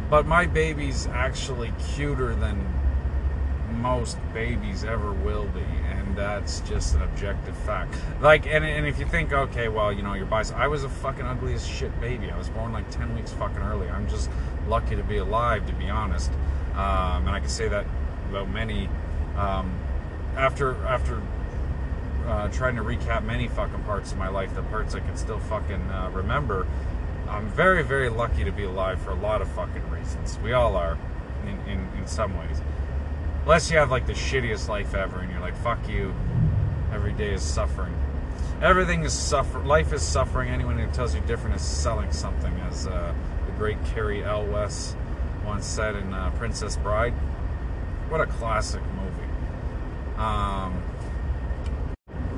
[0.10, 2.64] but my baby's actually cuter than
[3.72, 5.66] most babies ever will be,
[6.06, 7.96] and that's just an objective fact.
[8.22, 10.54] Like, and, and if you think, okay, well, you know, you're biased.
[10.54, 12.30] I was a fucking ugly as shit baby.
[12.30, 13.90] I was born like 10 weeks fucking early.
[13.90, 14.30] I'm just
[14.68, 16.32] lucky to be alive, to be honest.
[16.74, 17.86] Um, and I can say that
[18.30, 18.90] about many.
[19.38, 19.78] Um,
[20.36, 21.22] after after
[22.28, 25.40] uh, trying to recap many fucking parts of my life, the parts I can still
[25.40, 26.68] fucking uh, remember,
[27.30, 30.38] I'm very, very lucky to be alive for a lot of fucking reasons.
[30.40, 30.98] We all are,
[31.44, 32.62] in, in, in some ways.
[33.46, 36.16] Unless you have like the shittiest life ever and you're like, fuck you,
[36.92, 37.96] every day is suffering.
[38.60, 39.60] Everything is suffer.
[39.60, 40.50] Life is suffering.
[40.50, 43.14] Anyone who tells you different is selling something, as uh,
[43.46, 44.96] the great Cary Elwes
[45.46, 47.14] once said in uh, Princess Bride.
[48.10, 50.18] What a classic movie.
[50.18, 50.82] Um,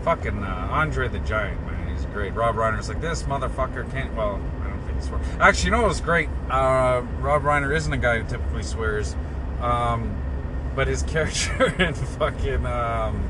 [0.02, 2.34] fucking uh, Andre the Giant, man, he's great.
[2.34, 4.14] Rob Reiner's like this motherfucker can't.
[4.14, 5.22] Well, I don't think he swear.
[5.40, 6.28] Actually, you know what was great?
[6.50, 9.16] Uh, Rob Reiner isn't a guy who typically swears,
[9.62, 10.18] um,
[10.78, 13.28] but his character in fucking um,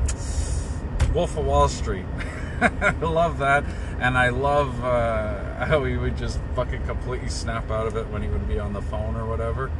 [1.14, 2.04] Wolf of Wall Street.
[2.60, 3.64] I love that,
[4.00, 8.20] and I love uh, how he would just fucking completely snap out of it when
[8.20, 9.70] he would be on the phone or whatever.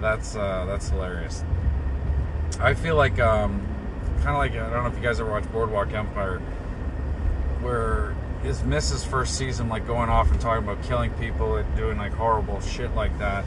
[0.00, 1.44] That's uh, that's hilarious.
[2.58, 3.60] I feel like um,
[4.22, 6.38] kind of like I don't know if you guys ever watched Boardwalk Empire,
[7.60, 9.04] where is Mrs.
[9.04, 12.94] first season like going off and talking about killing people and doing like horrible shit
[12.94, 13.44] like that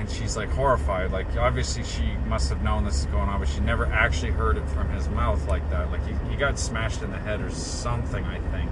[0.00, 1.12] and she's like horrified.
[1.12, 4.56] Like obviously she must have known this is going on but she never actually heard
[4.56, 5.90] it from his mouth like that.
[5.92, 8.70] Like he, he got smashed in the head or something i think.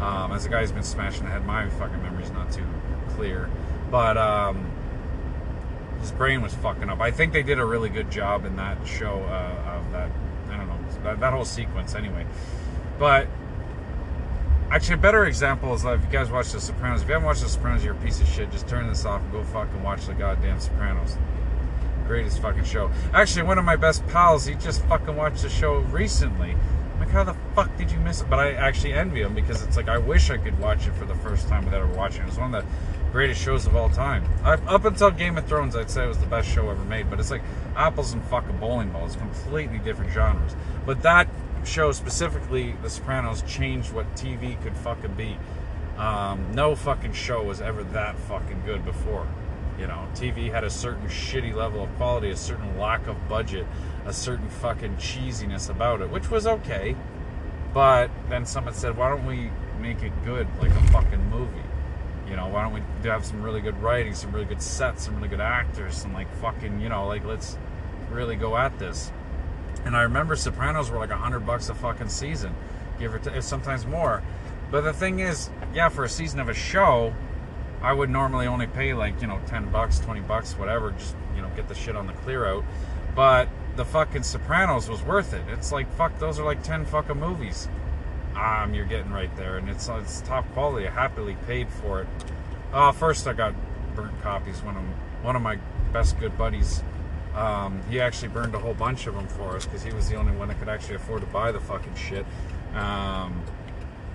[0.00, 2.64] Um, as a guy who's been smashed in the head my fucking memory's not too
[3.10, 3.50] clear.
[3.90, 4.70] But um,
[6.00, 7.00] his brain was fucking up.
[7.00, 10.10] I think they did a really good job in that show uh, of that
[10.48, 12.26] i don't know that, that whole sequence anyway.
[12.98, 13.28] But
[14.74, 17.02] Actually, a better example is like if you guys watch The Sopranos.
[17.02, 18.50] If you haven't watched The Sopranos, you're a piece of shit.
[18.50, 21.16] Just turn this off and go fucking watch the goddamn Sopranos.
[22.08, 22.90] Greatest fucking show.
[23.12, 26.56] Actually, one of my best pals, he just fucking watched the show recently.
[26.94, 28.28] I'm like, how the fuck did you miss it?
[28.28, 31.04] But I actually envy him because it's like I wish I could watch it for
[31.04, 32.26] the first time without ever watching it.
[32.26, 32.70] It's one of the
[33.12, 34.24] greatest shows of all time.
[34.42, 37.08] I, up until Game of Thrones, I'd say it was the best show ever made.
[37.08, 37.42] But it's like
[37.76, 40.56] apples and fucking bowling balls, completely different genres.
[40.84, 41.28] But that
[41.66, 45.38] show specifically, The Sopranos, changed what TV could fucking be.
[45.96, 49.26] Um, no fucking show was ever that fucking good before.
[49.78, 53.66] You know, TV had a certain shitty level of quality, a certain lack of budget,
[54.04, 56.96] a certain fucking cheesiness about it, which was okay.
[57.72, 59.50] But then someone said, why don't we
[59.80, 61.50] make it good like a fucking movie?
[62.28, 65.16] You know, why don't we have some really good writing, some really good sets, some
[65.16, 67.58] really good actors, some like fucking, you know, like let's
[68.10, 69.12] really go at this.
[69.84, 72.54] And I remember Sopranos were like a hundred bucks a fucking season,
[72.98, 74.22] give or t- sometimes more.
[74.70, 77.12] But the thing is, yeah, for a season of a show,
[77.82, 81.42] I would normally only pay like, you know, 10 bucks, 20 bucks, whatever, just, you
[81.42, 82.64] know, get the shit on the clear out.
[83.14, 85.42] But the fucking Sopranos was worth it.
[85.48, 87.68] It's like, fuck, those are like 10 fucking movies.
[88.34, 89.58] Um, you're getting right there.
[89.58, 90.88] And it's, it's top quality.
[90.88, 92.08] I happily paid for it.
[92.72, 93.54] Uh, first, I got
[93.94, 94.62] burnt copies.
[94.62, 94.82] One of,
[95.22, 95.56] one of my
[95.92, 96.82] best good buddies,
[97.34, 100.16] um, he actually burned a whole bunch of them for us because he was the
[100.16, 102.24] only one that could actually afford to buy the fucking shit.
[102.74, 103.42] Um,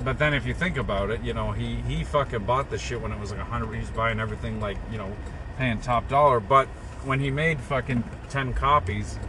[0.04, 3.02] but then if you think about it, you know, he he fucking bought the shit
[3.02, 3.78] when it was like a hundred.
[3.78, 5.12] was buying everything like you know,
[5.58, 6.40] paying top dollar.
[6.40, 6.68] But
[7.04, 9.20] when he made fucking ten copies,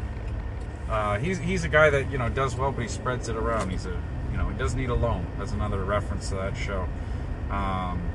[0.88, 3.70] uh, he's he's a guy that you know does well, but he spreads it around.
[3.70, 4.00] He's a
[4.30, 5.26] you know he doesn't need a loan.
[5.38, 6.82] That's another reference to that show.
[7.50, 8.08] Um,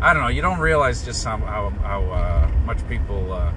[0.00, 0.28] I don't know.
[0.28, 3.52] You don't realize just how how, how uh, much people, uh,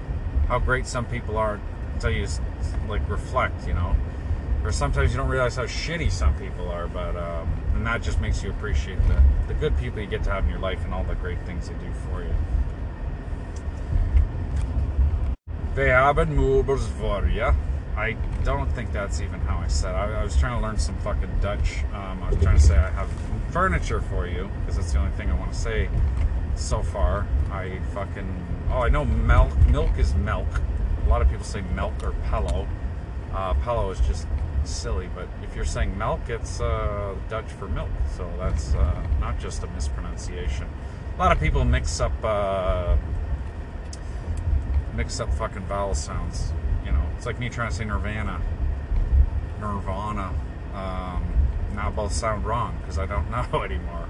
[0.48, 1.60] how great some people are
[1.94, 2.26] until you
[2.88, 3.66] like reflect.
[3.66, 3.94] You know
[4.64, 8.20] or sometimes you don't realize how shitty some people are, but um, and that just
[8.20, 10.92] makes you appreciate the, the good people you get to have in your life and
[10.92, 12.34] all the great things they do for you.
[15.74, 17.54] They haben you.
[17.96, 19.94] I don't think that's even how I said.
[19.94, 21.84] I, I was trying to learn some fucking Dutch.
[21.92, 23.10] Um, I was trying to say I have
[23.50, 25.88] furniture for you because that's the only thing I want to say
[26.56, 27.26] so far.
[27.50, 29.56] I fucking oh I know milk.
[29.68, 30.48] Milk is milk.
[31.06, 32.66] A lot of people say milk or pillow.
[33.32, 34.26] Uh, pillow is just
[34.64, 39.38] silly, but if you're saying milk, it's uh, Dutch for milk, so that's uh, not
[39.38, 40.66] just a mispronunciation.
[41.16, 42.96] A lot of people mix up uh,
[44.94, 46.52] mix up fucking vowel sounds.
[46.84, 48.40] You know, it's like me trying to say Nirvana,
[49.60, 50.34] Nirvana.
[50.74, 51.24] Um,
[51.74, 54.08] now both sound wrong because I don't know anymore.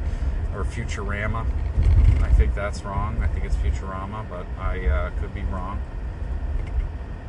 [0.54, 1.46] Or Futurama.
[2.22, 3.22] I think that's wrong.
[3.22, 5.80] I think it's Futurama, but I uh, could be wrong.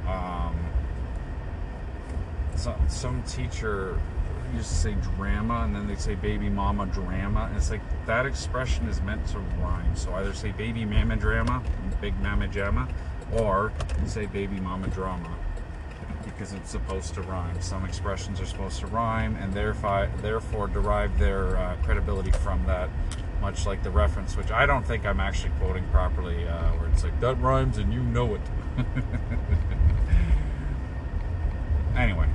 [0.08, 0.56] Um,
[2.56, 4.00] some, some teacher
[4.54, 8.26] used to say drama and then they say baby mama drama and it's like that
[8.26, 11.62] expression is meant to rhyme so either say baby mama drama
[12.02, 12.90] big mama jamma
[13.34, 13.72] or
[14.06, 15.30] say baby mama drama
[16.40, 21.20] because it's supposed to rhyme some expressions are supposed to rhyme and therefore therefore derive
[21.20, 22.90] their uh, credibility from that
[23.41, 27.03] much like the reference which i don't think i'm actually quoting properly uh, where it's
[27.03, 28.41] like that rhymes and you know it
[31.98, 32.28] anyway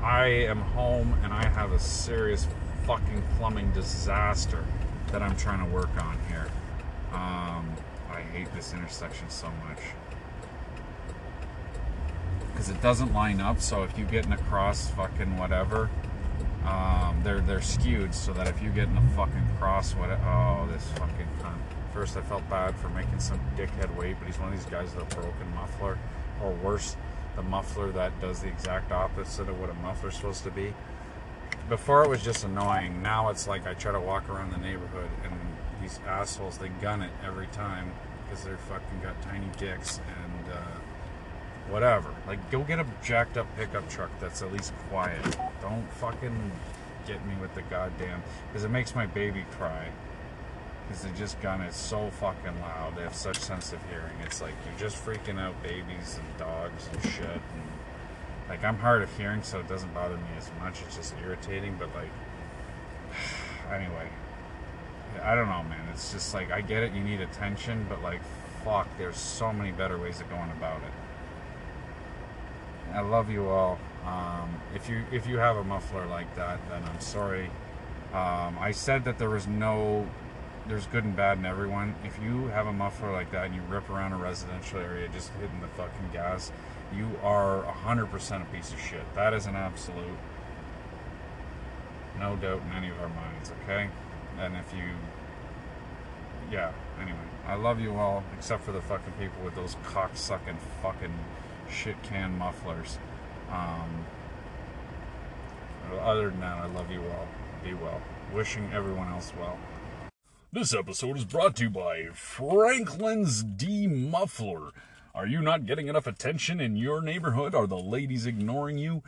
[0.00, 2.46] I am home and I have a serious
[2.84, 4.64] fucking plumbing disaster
[5.08, 6.46] that I'm trying to work on here.
[7.12, 7.68] Um,
[8.10, 9.78] I hate this intersection so much.
[12.58, 15.88] Because it doesn't line up, so if you get in a cross fucking whatever,
[16.64, 20.10] um, they're they're skewed so that if you get in a fucking cross, what?
[20.10, 21.54] Oh, this fucking cunt.
[21.94, 24.92] First, I felt bad for making some dickhead wait, but he's one of these guys
[24.92, 25.98] with a broken muffler,
[26.42, 26.96] or worse,
[27.36, 30.74] the muffler that does the exact opposite of what a muffler's supposed to be.
[31.68, 33.02] Before it was just annoying.
[33.02, 35.32] Now it's like I try to walk around the neighborhood and
[35.80, 37.92] these assholes they gun it every time
[38.24, 40.27] because they're fucking got tiny dicks and
[41.70, 42.14] whatever.
[42.26, 45.36] Like go get a jacked up pickup truck that's at least quiet.
[45.60, 46.52] Don't fucking
[47.06, 49.88] get me with the goddamn because it makes my baby cry
[50.86, 52.96] because they just gun it so fucking loud.
[52.96, 54.16] They have such sensitive hearing.
[54.24, 57.24] It's like you're just freaking out babies and dogs and shit.
[57.24, 57.62] And,
[58.48, 60.80] like I'm hard of hearing, so it doesn't bother me as much.
[60.86, 62.08] It's just irritating, but like
[63.72, 64.08] anyway,
[65.22, 65.86] I don't know, man.
[65.92, 66.92] It's just like I get it.
[66.92, 68.20] You need attention, but like
[68.64, 70.92] fuck, there's so many better ways of going about it.
[72.92, 73.78] I love you all.
[74.04, 77.50] Um, if you if you have a muffler like that, then I'm sorry.
[78.12, 80.08] Um, I said that there was no
[80.66, 81.94] there's good and bad in everyone.
[82.04, 85.30] If you have a muffler like that and you rip around a residential area just
[85.40, 86.52] hitting the fucking gas,
[86.94, 89.02] you are 100% a piece of shit.
[89.14, 90.18] That is an absolute.
[92.18, 93.88] No doubt in any of our minds, okay?
[94.38, 94.90] And if you
[96.50, 96.72] yeah.
[97.00, 101.14] Anyway, I love you all, except for the fucking people with those cock sucking fucking
[101.70, 102.98] shit can mufflers.
[103.50, 104.04] Um,
[106.00, 107.28] other than that, I love you all.
[107.64, 108.00] Be well.
[108.34, 109.58] Wishing everyone else well.
[110.52, 114.72] This episode is brought to you by Franklin's D-Muffler.
[115.14, 117.54] Are you not getting enough attention in your neighborhood?
[117.54, 119.02] Are the ladies ignoring you?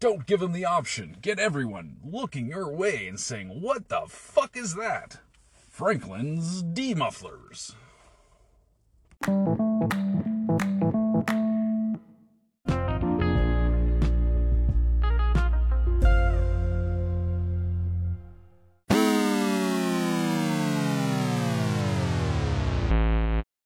[0.00, 1.16] Don't give them the option.
[1.20, 5.18] Get everyone looking your way and saying, What the fuck is that?
[5.68, 7.74] Franklin's D-Mufflers.
[12.70, 12.99] Bye.